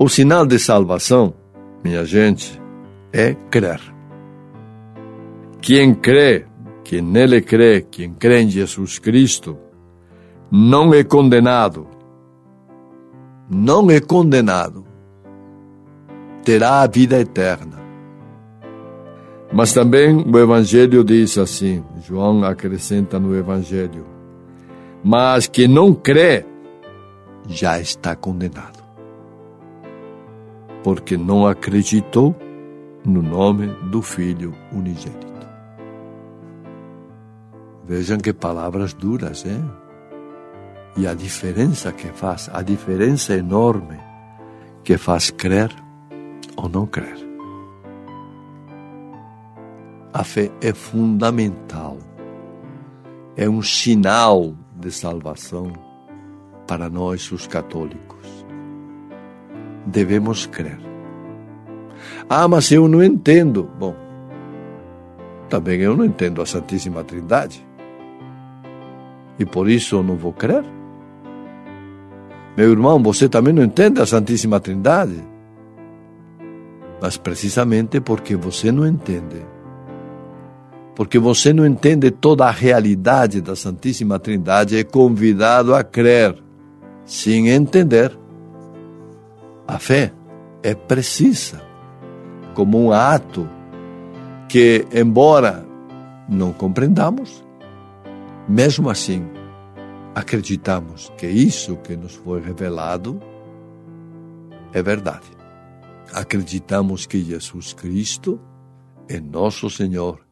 O 0.00 0.08
sinal 0.08 0.46
de 0.46 0.60
salvação, 0.60 1.34
minha 1.82 2.04
gente, 2.04 2.62
é 3.12 3.34
crer. 3.50 3.80
Quem 5.60 5.92
crê, 5.92 6.46
quem 6.84 7.02
nele 7.02 7.40
crê, 7.40 7.80
quem 7.80 8.14
crê 8.14 8.42
em 8.42 8.48
Jesus 8.48 9.00
Cristo, 9.00 9.58
não 10.52 10.94
é 10.94 11.02
condenado. 11.02 11.88
Não 13.50 13.90
é 13.90 13.98
condenado. 13.98 14.86
Terá 16.44 16.82
a 16.82 16.86
vida 16.86 17.18
eterna. 17.18 17.78
Mas 19.52 19.72
também 19.72 20.14
o 20.14 20.38
Evangelho 20.38 21.02
diz 21.02 21.36
assim, 21.38 21.82
João 22.06 22.44
acrescenta 22.44 23.18
no 23.18 23.34
Evangelho, 23.34 24.06
mas 25.02 25.48
que 25.48 25.66
não 25.66 25.92
crê 25.92 26.44
já 27.48 27.80
está 27.80 28.14
condenado. 28.14 28.77
Porque 30.82 31.16
não 31.16 31.46
acreditou 31.46 32.36
no 33.04 33.22
nome 33.22 33.66
do 33.90 34.02
Filho 34.02 34.54
unigênito. 34.72 35.28
Vejam 37.84 38.18
que 38.18 38.34
palavras 38.34 38.92
duras, 38.92 39.46
hein? 39.46 39.64
E 40.94 41.06
a 41.06 41.14
diferença 41.14 41.90
que 41.90 42.08
faz, 42.08 42.50
a 42.52 42.60
diferença 42.60 43.34
enorme 43.34 43.98
que 44.84 44.98
faz 44.98 45.30
crer 45.30 45.74
ou 46.54 46.68
não 46.68 46.86
crer. 46.86 47.16
A 50.12 50.24
fé 50.24 50.50
é 50.60 50.74
fundamental, 50.74 51.96
é 53.36 53.48
um 53.48 53.62
sinal 53.62 54.54
de 54.76 54.90
salvação 54.90 55.72
para 56.66 56.90
nós, 56.90 57.32
os 57.32 57.46
católicos. 57.46 58.44
Devemos 59.88 60.46
crer. 60.46 60.78
Ah, 62.28 62.46
mas 62.46 62.70
eu 62.70 62.86
não 62.86 63.02
entendo. 63.02 63.70
Bom, 63.78 63.96
também 65.48 65.80
eu 65.80 65.96
não 65.96 66.04
entendo 66.04 66.42
a 66.42 66.46
Santíssima 66.46 67.02
Trindade 67.02 67.66
e 69.38 69.46
por 69.46 69.68
isso 69.68 69.96
eu 69.96 70.02
não 70.02 70.16
vou 70.16 70.32
crer? 70.32 70.62
Meu 72.56 72.70
irmão, 72.70 73.02
você 73.02 73.28
também 73.28 73.54
não 73.54 73.62
entende 73.62 74.00
a 74.00 74.06
Santíssima 74.06 74.60
Trindade? 74.60 75.24
Mas 77.00 77.16
precisamente 77.16 78.00
porque 78.00 78.36
você 78.36 78.70
não 78.70 78.84
entende, 78.84 79.46
porque 80.96 81.18
você 81.18 81.52
não 81.52 81.64
entende 81.64 82.10
toda 82.10 82.44
a 82.44 82.50
realidade 82.50 83.40
da 83.40 83.54
Santíssima 83.54 84.18
Trindade, 84.18 84.76
é 84.76 84.82
convidado 84.82 85.74
a 85.74 85.84
crer, 85.84 86.36
sem 87.06 87.48
entender. 87.48 88.18
A 89.68 89.78
fé 89.78 90.14
é 90.62 90.74
precisa, 90.74 91.62
como 92.54 92.82
um 92.82 92.90
ato 92.90 93.46
que, 94.48 94.86
embora 94.90 95.62
não 96.26 96.54
compreendamos, 96.54 97.44
mesmo 98.48 98.88
assim, 98.88 99.28
acreditamos 100.14 101.12
que 101.18 101.26
isso 101.26 101.76
que 101.76 101.94
nos 101.94 102.14
foi 102.14 102.40
revelado 102.40 103.20
é 104.72 104.82
verdade. 104.82 105.26
Acreditamos 106.14 107.04
que 107.04 107.22
Jesus 107.22 107.74
Cristo 107.74 108.40
é 109.06 109.20
nosso 109.20 109.68
Senhor. 109.68 110.26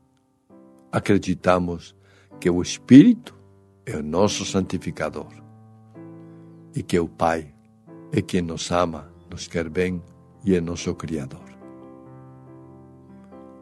Acreditamos 0.90 1.94
que 2.40 2.48
o 2.48 2.62
Espírito 2.62 3.38
é 3.84 3.98
o 3.98 4.02
nosso 4.02 4.46
santificador 4.46 5.30
e 6.74 6.82
que 6.82 6.98
o 6.98 7.06
Pai 7.06 7.54
é 8.10 8.22
quem 8.22 8.40
nos 8.40 8.70
ama, 8.70 9.14
nos 9.36 9.46
quer 9.46 9.68
bem 9.68 10.02
e 10.42 10.54
é 10.54 10.60
nosso 10.62 10.94
Criador. 10.94 11.44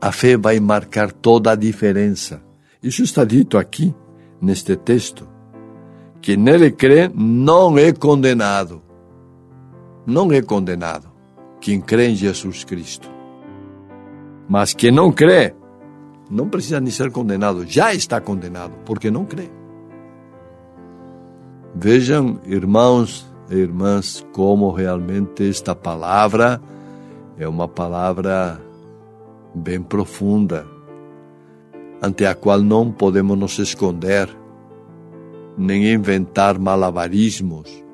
A 0.01 0.13
fé 0.13 0.37
vai 0.37 0.61
marcar 0.61 1.11
toda 1.11 1.51
a 1.51 1.57
diferença. 1.57 2.41
Isso 2.81 3.03
está 3.03 3.25
dito 3.25 3.59
aqui 3.59 3.93
neste 4.41 4.77
texto, 4.77 5.27
que 6.23 6.37
nele 6.37 6.71
crê 6.71 7.11
não 7.13 7.77
é 7.77 7.93
condenado. 7.93 8.81
Não 10.07 10.31
é 10.31 10.41
condenado 10.41 11.11
quem 11.61 11.81
crê 11.81 12.11
em 12.11 12.15
Jesus 12.15 12.63
Cristo. 12.63 13.11
Mas 14.49 14.75
quem 14.75 14.93
não 14.93 15.11
crê, 15.11 15.55
não 16.31 16.49
precisa 16.49 16.81
nem 16.81 16.93
ser 16.93 17.11
condenado, 17.11 17.65
já 17.67 17.93
está 17.93 18.21
condenado, 18.21 18.75
porque 18.85 19.11
não 19.11 19.25
crê. 19.25 19.51
Vejam, 21.75 22.39
irmãos 22.45 23.34
irmãs, 23.51 24.27
como 24.33 24.71
realmente 24.71 25.49
esta 25.49 25.75
palavra 25.75 26.61
é 27.39 27.47
uma 27.49 27.69
palavra 27.69 28.61
bem 29.55 29.83
profunda 29.83 30.67
ante 32.03 32.27
a 32.27 32.35
qual 32.35 32.61
não 32.61 32.93
podemos 32.93 33.39
nos 33.39 33.59
esconder, 33.59 34.29
nem 35.57 35.93
inventar 35.93 36.59
malabarismos 36.59 37.85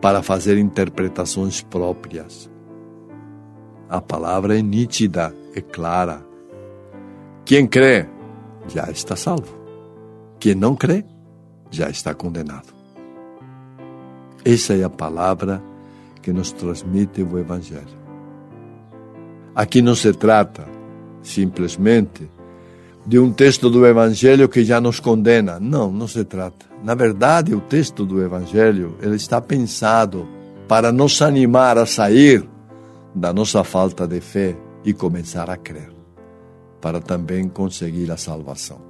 para 0.00 0.22
fazer 0.22 0.58
interpretações 0.58 1.62
próprias. 1.62 2.50
A 3.88 4.00
palavra 4.00 4.58
é 4.58 4.62
nítida, 4.62 5.34
é 5.54 5.60
clara. 5.60 6.26
Quem 7.44 7.66
crê 7.66 8.08
já 8.66 8.90
está 8.90 9.14
salvo. 9.14 9.54
Quem 10.40 10.54
não 10.54 10.74
crê 10.74 11.04
já 11.70 11.88
está 11.88 12.14
condenado. 12.14 12.71
Essa 14.44 14.74
é 14.74 14.84
a 14.84 14.90
palavra 14.90 15.62
que 16.20 16.32
nos 16.32 16.52
transmite 16.52 17.22
o 17.22 17.38
Evangelho. 17.38 18.02
Aqui 19.54 19.82
não 19.82 19.94
se 19.94 20.12
trata 20.12 20.66
simplesmente 21.22 22.28
de 23.06 23.18
um 23.18 23.32
texto 23.32 23.68
do 23.68 23.86
Evangelho 23.86 24.48
que 24.48 24.64
já 24.64 24.80
nos 24.80 25.00
condena. 25.00 25.58
Não, 25.60 25.90
não 25.90 26.08
se 26.08 26.24
trata. 26.24 26.66
Na 26.82 26.94
verdade, 26.94 27.54
o 27.54 27.60
texto 27.60 28.04
do 28.04 28.22
Evangelho 28.22 28.96
ele 29.00 29.16
está 29.16 29.40
pensado 29.40 30.26
para 30.68 30.90
nos 30.90 31.20
animar 31.20 31.78
a 31.78 31.86
sair 31.86 32.48
da 33.14 33.32
nossa 33.32 33.62
falta 33.62 34.06
de 34.06 34.20
fé 34.20 34.56
e 34.84 34.92
começar 34.92 35.50
a 35.50 35.56
crer, 35.56 35.92
para 36.80 37.00
também 37.00 37.48
conseguir 37.48 38.10
a 38.10 38.16
salvação. 38.16 38.80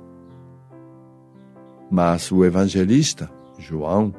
Mas 1.90 2.30
o 2.32 2.44
evangelista, 2.44 3.30
João, 3.58 4.14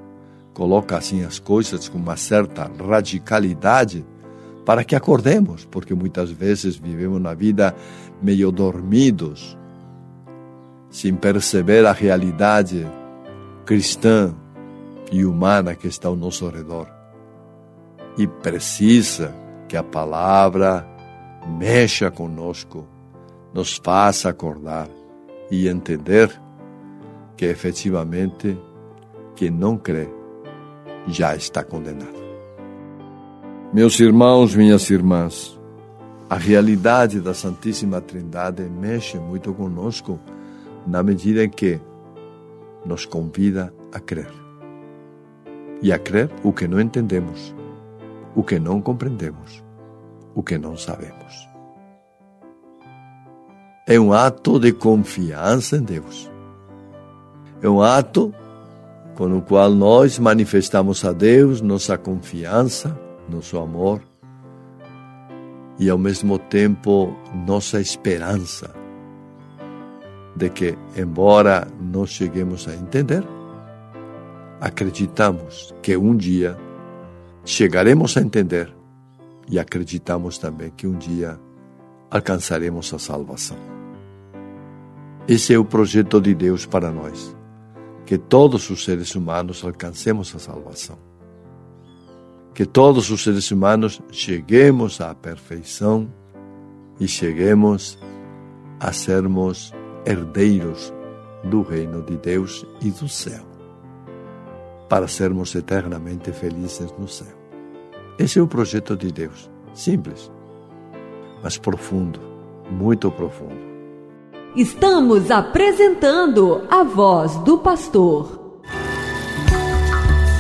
coloca 0.54 0.98
assim 0.98 1.24
as 1.24 1.40
coisas 1.40 1.90
com 1.90 1.98
uma 1.98 2.16
certa 2.16 2.70
radicalidade 2.80 4.06
para 4.66 4.84
que 4.84 4.96
acordemos, 4.96 5.66
porque 5.66 5.94
muitas 5.94 6.32
vezes 6.32 6.76
vivemos 6.76 7.22
na 7.22 7.34
vida 7.34 7.76
meio 8.22 8.52
dormidos, 8.52 9.58
sem 10.90 11.16
perceber 11.16 11.86
a 11.86 11.92
realidade 11.92 12.88
cristã 13.66 14.34
e 15.12 15.26
humana 15.26 15.76
que 15.76 15.88
está 15.88 16.08
ao 16.08 16.16
nosso 16.16 16.48
redor. 16.48 16.88
E 18.18 18.28
precisa 18.28 19.36
que 19.68 19.76
a 19.76 19.84
palavra 19.84 20.88
mexa 21.48 22.10
conosco, 22.10 22.88
nos 23.54 23.78
faça 23.78 24.30
acordar 24.30 24.88
e 25.52 25.68
entender 25.68 26.30
que 27.36 27.46
efetivamente 27.46 28.58
quem 29.36 29.52
não 29.52 29.78
crê 29.78 30.08
já 31.08 31.36
está 31.36 31.64
condenado. 31.64 32.24
Meus 33.74 34.00
irmãos, 34.00 34.56
minhas 34.56 34.90
irmãs, 34.90 35.60
a 36.30 36.36
realidade 36.36 37.20
da 37.20 37.34
Santíssima 37.34 38.00
Trindade 38.02 38.64
mexe 38.64 39.18
muito 39.18 39.54
conosco 39.54 40.20
na 40.86 41.02
medida 41.02 41.44
em 41.44 41.50
que 41.50 41.80
nos 42.86 43.06
convida 43.06 43.74
a 43.92 44.00
crer. 44.00 44.32
E 45.82 45.92
a 45.92 46.00
crer 46.00 46.30
o 46.44 46.54
que 46.54 46.68
não 46.68 46.80
entendemos, 46.80 47.54
o 48.36 48.44
que 48.44 48.60
não 48.60 48.82
compreendemos, 48.82 49.64
o 50.34 50.42
que 50.42 50.58
não 50.58 50.78
sabemos. 50.78 51.50
É 53.86 54.00
um 54.00 54.14
ato 54.14 54.60
de 54.60 54.72
confiança 54.72 55.78
em 55.78 55.84
Deus. 55.84 56.32
É 57.62 57.68
um 57.68 57.82
ato 57.82 58.34
com 59.16 59.38
o 59.38 59.42
qual 59.42 59.72
nós 59.72 60.18
manifestamos 60.18 61.04
a 61.06 61.12
Deus 61.12 61.62
nossa 61.62 61.98
confiança, 61.98 63.00
nosso 63.30 63.58
amor 63.58 64.02
e 65.80 65.90
ao 65.90 65.98
mesmo 65.98 66.38
tempo 66.38 67.16
nossa 67.46 67.80
esperança 67.80 68.74
de 70.36 70.50
que, 70.50 70.78
embora 70.98 71.68
não 71.80 72.06
cheguemos 72.06 72.68
a 72.68 72.74
entender, 72.74 73.24
acreditamos 74.60 75.74
que 75.82 75.96
um 75.96 76.16
dia 76.16 76.58
chegaremos 77.46 78.18
a 78.18 78.22
entender 78.22 78.74
e 79.50 79.60
acreditamos 79.60 80.38
também 80.38 80.72
que 80.72 80.88
um 80.88 80.98
dia 80.98 81.40
alcançaremos 82.10 82.94
a 82.94 83.00
salvação. 83.00 83.58
Esse 85.28 85.54
é 85.54 85.58
o 85.58 85.66
projeto 85.66 86.20
de 86.20 86.34
Deus 86.34 86.66
para 86.66 86.92
nós, 86.92 87.36
que 88.06 88.18
todos 88.18 88.70
os 88.70 88.84
seres 88.84 89.16
humanos 89.16 89.64
alcancemos 89.64 90.34
a 90.36 90.40
salvação. 90.40 90.98
Que 92.54 92.66
todos 92.66 93.10
os 93.10 93.24
seres 93.24 93.50
humanos 93.50 94.02
cheguemos 94.12 95.02
à 95.02 95.16
perfeição 95.16 96.12
e 97.00 97.08
cheguemos 97.08 97.98
a 98.80 98.92
sermos 98.92 99.74
herdeiros 100.06 100.94
do 101.44 101.62
reino 101.62 102.02
de 102.04 102.18
Deus 102.18 102.66
e 102.82 102.92
do 102.92 103.08
céu, 103.08 103.46
para 104.88 105.08
sermos 105.08 105.56
eternamente 105.56 106.32
felizes 106.32 106.94
no 106.98 107.08
céu. 107.08 107.34
Esse 108.20 108.40
é 108.40 108.42
o 108.42 108.48
projeto 108.48 108.96
de 108.96 109.12
Deus, 109.12 109.50
simples, 109.74 110.32
mas 111.42 111.58
profundo, 111.58 112.20
muito 112.70 113.12
profundo. 113.12 113.73
Estamos 114.56 115.32
apresentando 115.32 116.62
a 116.70 116.84
voz 116.84 117.38
do 117.38 117.58
pastor. 117.58 118.62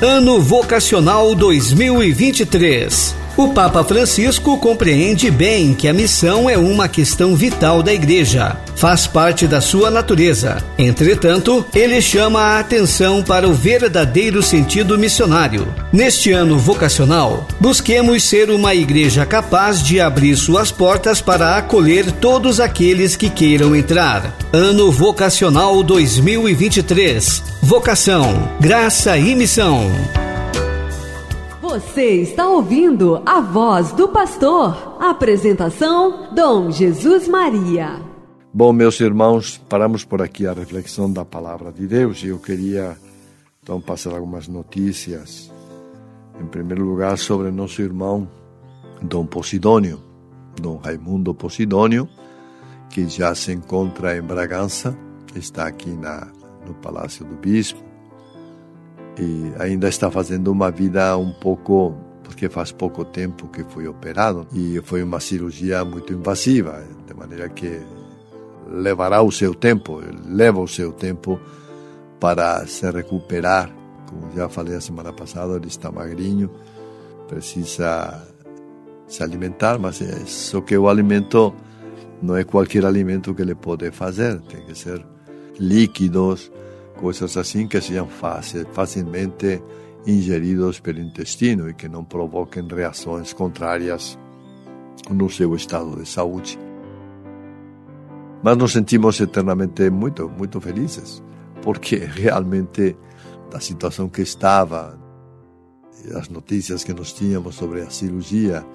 Ano 0.03 0.39
Vocacional 0.39 1.33
2023. 1.33 3.22
O 3.35 3.47
Papa 3.47 3.83
Francisco 3.83 4.59
compreende 4.59 5.31
bem 5.31 5.73
que 5.73 5.87
a 5.87 5.93
missão 5.93 6.47
é 6.47 6.55
uma 6.55 6.87
questão 6.87 7.35
vital 7.35 7.81
da 7.81 7.91
Igreja, 7.91 8.55
faz 8.75 9.07
parte 9.07 9.47
da 9.47 9.59
sua 9.59 9.89
natureza. 9.89 10.63
Entretanto, 10.77 11.65
ele 11.73 11.99
chama 11.99 12.39
a 12.39 12.59
atenção 12.59 13.23
para 13.23 13.47
o 13.47 13.53
verdadeiro 13.53 14.43
sentido 14.43 14.99
missionário. 14.99 15.67
Neste 15.91 16.31
ano 16.31 16.59
vocacional, 16.59 17.47
busquemos 17.59 18.23
ser 18.23 18.51
uma 18.51 18.75
igreja 18.75 19.25
capaz 19.25 19.81
de 19.81 19.99
abrir 19.99 20.35
suas 20.35 20.71
portas 20.71 21.19
para 21.19 21.57
acolher 21.57 22.11
todos 22.11 22.59
aqueles 22.59 23.15
que 23.15 23.31
queiram 23.31 23.75
entrar. 23.75 24.31
Ano 24.53 24.91
Vocacional 24.91 25.81
2023. 25.81 27.41
Vocação, 27.63 28.47
graça 28.59 29.17
e 29.17 29.33
missão. 29.33 29.89
Você 31.73 32.21
está 32.21 32.47
ouvindo 32.47 33.23
a 33.25 33.41
voz 33.41 33.91
do 33.93 34.07
pastor. 34.07 34.95
Apresentação: 34.99 36.31
Dom 36.31 36.69
Jesus 36.69 37.27
Maria. 37.27 37.99
Bom, 38.53 38.71
meus 38.71 38.99
irmãos, 38.99 39.57
paramos 39.67 40.05
por 40.05 40.21
aqui 40.21 40.45
a 40.45 40.53
reflexão 40.53 41.11
da 41.11 41.25
palavra 41.25 41.71
de 41.71 41.87
Deus 41.87 42.21
e 42.23 42.27
eu 42.27 42.37
queria 42.37 42.95
então 43.63 43.81
passar 43.81 44.13
algumas 44.13 44.47
notícias. 44.47 45.51
Em 46.39 46.45
primeiro 46.45 46.85
lugar, 46.85 47.17
sobre 47.17 47.49
nosso 47.49 47.81
irmão 47.81 48.29
Dom 49.01 49.25
Posidônio, 49.25 49.99
Dom 50.61 50.77
Raimundo 50.77 51.33
Posidônio, 51.33 52.07
que 52.91 53.09
já 53.09 53.33
se 53.33 53.51
encontra 53.51 54.15
em 54.15 54.21
Bragança, 54.21 54.95
está 55.35 55.65
aqui 55.65 55.89
na, 55.89 56.27
no 56.67 56.75
Palácio 56.75 57.25
do 57.25 57.33
Bispo 57.33 57.92
e 59.17 59.53
ainda 59.59 59.87
está 59.87 60.09
fazendo 60.09 60.51
uma 60.51 60.71
vida 60.71 61.15
um 61.17 61.31
pouco 61.31 61.95
porque 62.23 62.49
faz 62.49 62.71
pouco 62.71 63.05
tempo 63.05 63.47
que 63.47 63.63
foi 63.63 63.87
operado 63.87 64.47
e 64.53 64.81
foi 64.83 65.03
uma 65.03 65.19
cirurgia 65.19 65.83
muito 65.85 66.13
invasiva, 66.13 66.83
de 67.05 67.13
maneira 67.13 67.47
que 67.49 67.81
levará 68.67 69.21
o 69.21 69.31
seu 69.31 69.53
tempo, 69.53 70.01
leva 70.25 70.59
o 70.59 70.67
seu 70.67 70.91
tempo 70.91 71.39
para 72.19 72.65
se 72.65 72.89
recuperar. 72.89 73.69
Como 74.09 74.31
já 74.35 74.49
falei 74.49 74.75
a 74.75 74.81
semana 74.81 75.11
passada, 75.11 75.55
ele 75.55 75.67
está 75.67 75.91
magrinho, 75.91 76.49
precisa 77.27 78.25
se 79.07 79.21
alimentar, 79.21 79.77
mas 79.77 80.01
é 80.01 80.25
só 80.25 80.61
que 80.61 80.77
o 80.77 80.87
alimento 80.87 81.53
não 82.21 82.35
é 82.35 82.43
qualquer 82.43 82.85
alimento 82.85 83.33
que 83.35 83.41
ele 83.41 83.53
pode 83.53 83.91
fazer, 83.91 84.39
tem 84.41 84.61
que 84.65 84.75
ser 84.75 85.05
líquidos, 85.59 86.51
coisas 86.97 87.35
assim 87.37 87.67
que 87.67 87.79
sejam 87.81 88.07
fácil, 88.07 88.65
facilmente 88.71 89.61
ingeridos 90.05 90.79
pelo 90.79 90.99
intestino 90.99 91.69
e 91.69 91.73
que 91.73 91.87
não 91.87 92.03
provoquem 92.03 92.67
reações 92.67 93.33
contrárias 93.33 94.17
no 95.09 95.29
seu 95.29 95.55
estado 95.55 95.95
de 95.95 96.07
saúde. 96.07 96.57
Mas 98.43 98.57
nos 98.57 98.73
sentimos 98.73 99.19
eternamente 99.21 99.89
muito, 99.89 100.29
muito 100.29 100.59
felizes, 100.59 101.23
porque 101.61 101.95
realmente 101.95 102.95
da 103.49 103.59
situação 103.59 104.09
que 104.09 104.21
estava, 104.21 104.99
as 106.15 106.27
notícias 106.27 106.83
que 106.83 106.93
nós 106.93 107.13
tínhamos 107.13 107.55
sobre 107.55 107.81
a 107.81 107.89
cirurgia, 107.89 108.65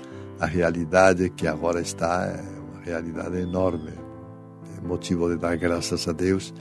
a 0.41 0.47
realidade 0.47 1.31
que 1.31 1.47
agora 1.47 1.81
está 1.81 2.27
é 2.27 2.43
uma 2.73 2.83
realidade 2.83 3.39
enorme. 3.39 3.93
É 4.77 4.87
motivo 4.87 5.29
de 5.29 5.37
dar 5.37 5.57
graças 5.57 6.09
a 6.09 6.13
Deus 6.13 6.55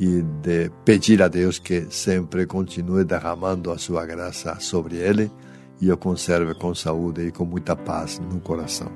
e 0.00 0.22
de 0.22 0.70
pedir 0.82 1.22
a 1.22 1.28
Deus 1.28 1.58
que 1.58 1.86
sempre 1.90 2.46
continue 2.46 3.04
derramando 3.04 3.70
a 3.70 3.76
sua 3.76 4.06
graça 4.06 4.58
sobre 4.58 4.96
ele 4.96 5.30
e 5.78 5.92
o 5.92 5.96
conserve 5.98 6.54
com 6.54 6.74
saúde 6.74 7.26
e 7.26 7.30
com 7.30 7.44
muita 7.44 7.76
paz 7.76 8.18
no 8.32 8.40
coração. 8.40 8.90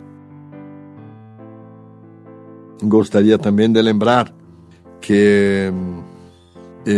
Gostaria 2.83 3.39
também 3.39 3.71
de 3.71 3.83
lembrar 3.83 4.35
que 4.99 5.71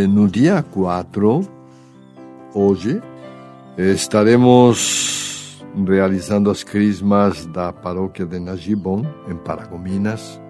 no 0.09 0.29
dia 0.29 0.63
4, 0.63 1.41
hoje, 2.55 3.03
estaremos 3.77 5.65
realizando 5.87 6.49
as 6.49 6.63
crismas 6.63 7.45
da 7.47 7.73
paróquia 7.73 8.25
de 8.25 8.39
Najibon, 8.39 9.05
em 9.29 9.37
Paragominas, 9.37 10.41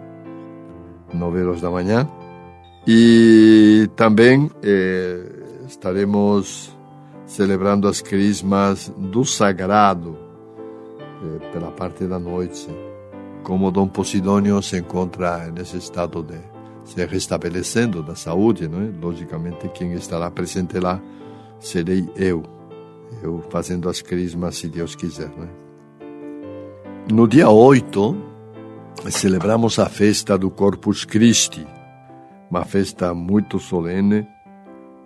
9 1.13 1.43
horas 1.43 1.61
da 1.63 1.71
manhã. 1.71 2.07
E 2.87 3.89
também 3.97 4.51
eh, 4.63 5.21
estaremos 5.67 6.73
celebrando 7.27 7.89
as 7.89 8.01
crismas 8.01 8.93
do 8.97 9.25
sagrado 9.25 10.17
eh, 11.23 11.53
pela 11.53 11.73
parte 11.73 12.07
da 12.07 12.19
noite. 12.19 12.69
Como 13.43 13.71
Dom 13.71 13.89
Posidônio 13.89 14.63
se 14.63 14.79
encontra 14.79 15.51
nesse 15.51 15.79
estado 15.79 16.23
de 16.23 16.39
se 16.85 17.05
restabelecendo 17.05 18.01
da 18.03 18.15
saúde, 18.15 18.69
não 18.69 18.81
é? 18.81 18.91
logicamente 19.03 19.69
quem 19.71 19.93
estará 19.95 20.31
presente 20.31 20.79
lá 20.79 21.03
serei 21.59 22.09
eu, 22.17 22.45
eu 23.23 23.43
fazendo 23.51 23.89
as 23.89 24.01
crismas 24.01 24.57
se 24.57 24.69
Deus 24.69 24.95
quiser. 24.95 25.31
No 27.13 27.27
dia 27.27 27.49
8, 27.49 28.17
celebramos 29.11 29.79
a 29.79 29.87
festa 29.87 30.39
do 30.39 30.51
Corpus 30.51 31.05
Christi, 31.05 31.67
uma 32.51 32.65
festa 32.65 33.13
muito 33.13 33.59
solene 33.59 34.27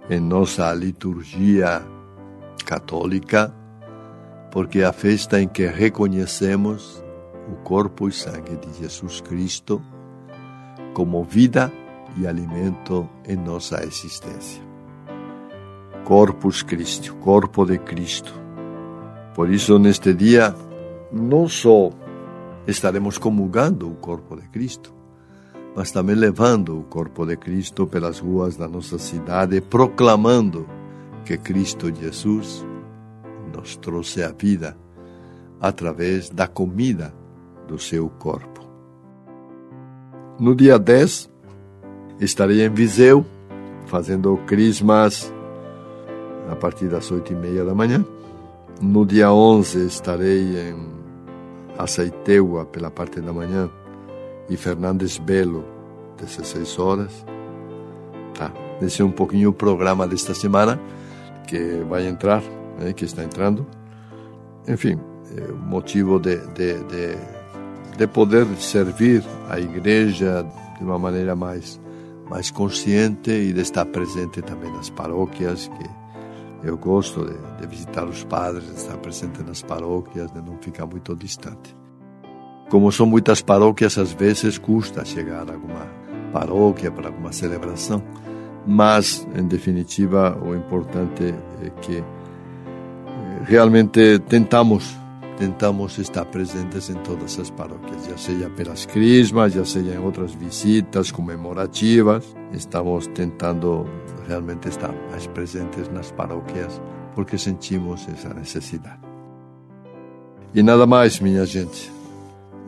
em 0.08 0.20
nossa 0.20 0.72
liturgia 0.74 1.82
católica, 2.64 3.54
porque 4.50 4.80
é 4.80 4.84
a 4.84 4.92
festa 4.92 5.40
em 5.40 5.48
que 5.48 5.66
reconhecemos 5.66 7.02
o 7.50 7.56
corpo 7.62 8.08
e 8.08 8.12
sangue 8.12 8.56
de 8.56 8.78
Jesus 8.78 9.20
Cristo 9.20 9.80
como 10.94 11.22
vida 11.24 11.72
e 12.16 12.26
alimento 12.26 13.08
em 13.26 13.36
nossa 13.36 13.84
existência. 13.84 14.62
Corpus 16.04 16.62
Christi, 16.62 17.12
corpo 17.12 17.64
de 17.64 17.78
Cristo. 17.78 18.34
Por 19.34 19.48
isso, 19.48 19.78
neste 19.78 20.12
dia, 20.12 20.54
não 21.12 21.48
só 21.48 21.90
estaremos 22.66 23.16
comungando 23.16 23.90
o 23.90 23.94
corpo 23.94 24.36
de 24.36 24.48
Cristo, 24.48 24.92
mas 25.74 25.90
também 25.90 26.16
levando 26.16 26.78
o 26.78 26.82
corpo 26.84 27.24
de 27.24 27.36
Cristo 27.36 27.86
pelas 27.86 28.18
ruas 28.18 28.56
da 28.56 28.68
nossa 28.68 28.98
cidade, 28.98 29.60
proclamando 29.60 30.66
que 31.24 31.36
Cristo 31.38 31.94
Jesus 31.94 32.66
nos 33.54 33.76
trouxe 33.76 34.22
a 34.22 34.32
vida 34.32 34.76
através 35.60 36.30
da 36.30 36.48
comida 36.48 37.14
do 37.68 37.78
seu 37.78 38.08
corpo. 38.08 38.60
No 40.38 40.54
dia 40.54 40.78
10, 40.78 41.30
estarei 42.18 42.64
em 42.64 42.70
Viseu, 42.70 43.24
fazendo 43.86 44.36
crismas 44.46 45.32
a 46.50 46.56
partir 46.56 46.88
das 46.88 47.10
oito 47.10 47.32
e 47.32 47.36
meia 47.36 47.64
da 47.64 47.74
manhã. 47.74 48.04
No 48.80 49.04
dia 49.04 49.30
11, 49.30 49.86
estarei 49.86 50.70
em 50.70 50.90
Aceiteua, 51.78 52.64
pela 52.66 52.90
parte 52.90 53.20
da 53.20 53.32
manhã, 53.32 53.70
e 54.50 54.56
Fernandes 54.56 55.16
Belo, 55.16 55.64
16 56.18 56.78
horas. 56.78 57.24
Tá. 58.34 58.52
Esse 58.82 59.00
é 59.00 59.04
um 59.04 59.12
pouquinho 59.12 59.50
o 59.50 59.52
programa 59.52 60.06
desta 60.06 60.34
semana 60.34 60.78
que 61.46 61.84
vai 61.88 62.06
entrar, 62.06 62.42
né, 62.78 62.92
que 62.92 63.04
está 63.04 63.22
entrando. 63.22 63.64
Enfim, 64.66 64.98
é 65.36 65.52
motivo 65.52 66.18
de, 66.18 66.36
de, 66.48 66.74
de, 66.84 67.16
de 67.96 68.06
poder 68.08 68.46
servir 68.58 69.24
a 69.48 69.60
igreja 69.60 70.44
de 70.76 70.84
uma 70.84 70.98
maneira 70.98 71.36
mais, 71.36 71.80
mais 72.28 72.50
consciente 72.50 73.30
e 73.30 73.52
de 73.52 73.60
estar 73.60 73.86
presente 73.86 74.42
também 74.42 74.72
nas 74.72 74.90
paróquias, 74.90 75.68
que 75.68 76.66
eu 76.66 76.76
gosto 76.76 77.24
de, 77.24 77.60
de 77.60 77.66
visitar 77.66 78.04
os 78.04 78.24
padres, 78.24 78.64
de 78.64 78.74
estar 78.74 78.96
presente 78.98 79.42
nas 79.42 79.62
paróquias, 79.62 80.32
de 80.32 80.42
não 80.42 80.56
ficar 80.58 80.86
muito 80.86 81.14
distante. 81.14 81.76
Como 82.70 82.90
são 82.92 83.04
muitas 83.04 83.42
paróquias, 83.42 83.98
às 83.98 84.12
vezes 84.12 84.56
custa 84.56 85.04
chegar 85.04 85.50
a 85.50 85.52
alguma 85.52 85.86
paróquia 86.32 86.90
para 86.90 87.08
alguma 87.08 87.32
celebração, 87.32 88.02
mas, 88.66 89.26
em 89.36 89.46
definitiva, 89.46 90.38
o 90.40 90.54
importante 90.54 91.34
é 91.62 91.70
que 91.82 91.96
eh, 91.96 92.04
realmente 93.44 94.20
tentamos 94.20 94.98
tentamos 95.36 95.96
estar 95.96 96.26
presentes 96.26 96.90
em 96.90 96.96
todas 96.96 97.38
as 97.38 97.48
paróquias, 97.48 98.04
já 98.06 98.16
seja 98.18 98.50
pelas 98.50 98.84
crismas, 98.84 99.54
já 99.54 99.64
seja 99.64 99.94
em 99.94 99.98
outras 99.98 100.34
visitas 100.34 101.10
comemorativas. 101.10 102.36
Estamos 102.52 103.06
tentando 103.06 103.86
realmente 104.28 104.68
estar 104.68 104.92
mais 105.10 105.26
presentes 105.28 105.88
nas 105.88 106.12
paróquias 106.12 106.78
porque 107.14 107.38
sentimos 107.38 108.06
essa 108.08 108.34
necessidade. 108.34 109.00
E 110.54 110.62
nada 110.62 110.86
mais, 110.86 111.18
minha 111.20 111.46
gente. 111.46 111.90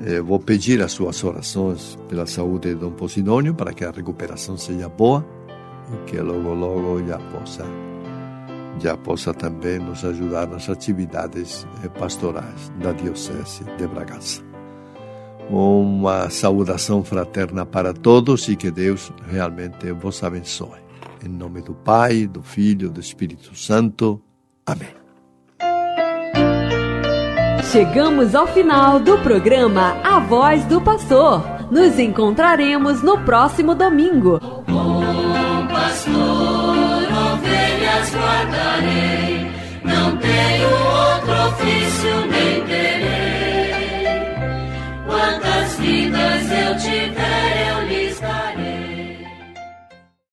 Eh, 0.00 0.20
vou 0.20 0.38
pedir 0.38 0.82
as 0.82 0.92
suas 0.92 1.22
orações 1.22 1.98
pela 2.08 2.26
saúde 2.26 2.70
de 2.70 2.74
Dom 2.74 2.92
Posidônio 2.92 3.54
para 3.54 3.72
que 3.72 3.84
a 3.84 3.90
recuperação 3.90 4.56
seja 4.56 4.88
boa 4.88 5.24
e 5.92 6.10
que 6.10 6.18
logo, 6.18 6.54
logo 6.54 7.06
já 7.06 7.18
possa 7.18 7.64
já 8.80 8.96
possa 8.96 9.34
também 9.34 9.78
nos 9.78 10.04
ajudar 10.04 10.48
nas 10.48 10.68
atividades 10.68 11.66
eh, 11.84 11.88
pastorais 11.88 12.72
da 12.80 12.92
Diocese 12.92 13.64
de 13.76 13.86
Bragança. 13.86 14.42
Uma 15.50 16.30
saudação 16.30 17.04
fraterna 17.04 17.66
para 17.66 17.92
todos 17.92 18.48
e 18.48 18.56
que 18.56 18.70
Deus 18.70 19.12
realmente 19.28 19.92
vos 19.92 20.22
abençoe. 20.22 20.80
Em 21.24 21.28
nome 21.28 21.60
do 21.60 21.74
Pai, 21.74 22.26
do 22.26 22.42
Filho 22.42 22.90
do 22.90 23.00
Espírito 23.00 23.54
Santo. 23.54 24.22
Amém. 24.64 25.01
Chegamos 27.72 28.34
ao 28.34 28.46
final 28.46 29.00
do 29.00 29.16
programa 29.20 29.96
A 30.04 30.18
Voz 30.18 30.62
do 30.66 30.78
Pastor. 30.78 31.42
Nos 31.70 31.98
encontraremos 31.98 33.02
no 33.02 33.24
próximo 33.24 33.74
domingo. 33.74 34.38
Bom 34.68 35.66
pastor, 35.68 36.12
ovelhas 37.32 38.14
guardarei, 38.14 39.50
não 39.82 40.18
tenho 40.18 40.68
outro 40.68 41.32
ofício 41.48 42.26
nem 42.30 42.62
terei. 42.66 44.36
Quantas 45.06 45.74
vidas 45.78 46.50
eu 46.50 46.76
tiverei. 46.76 47.61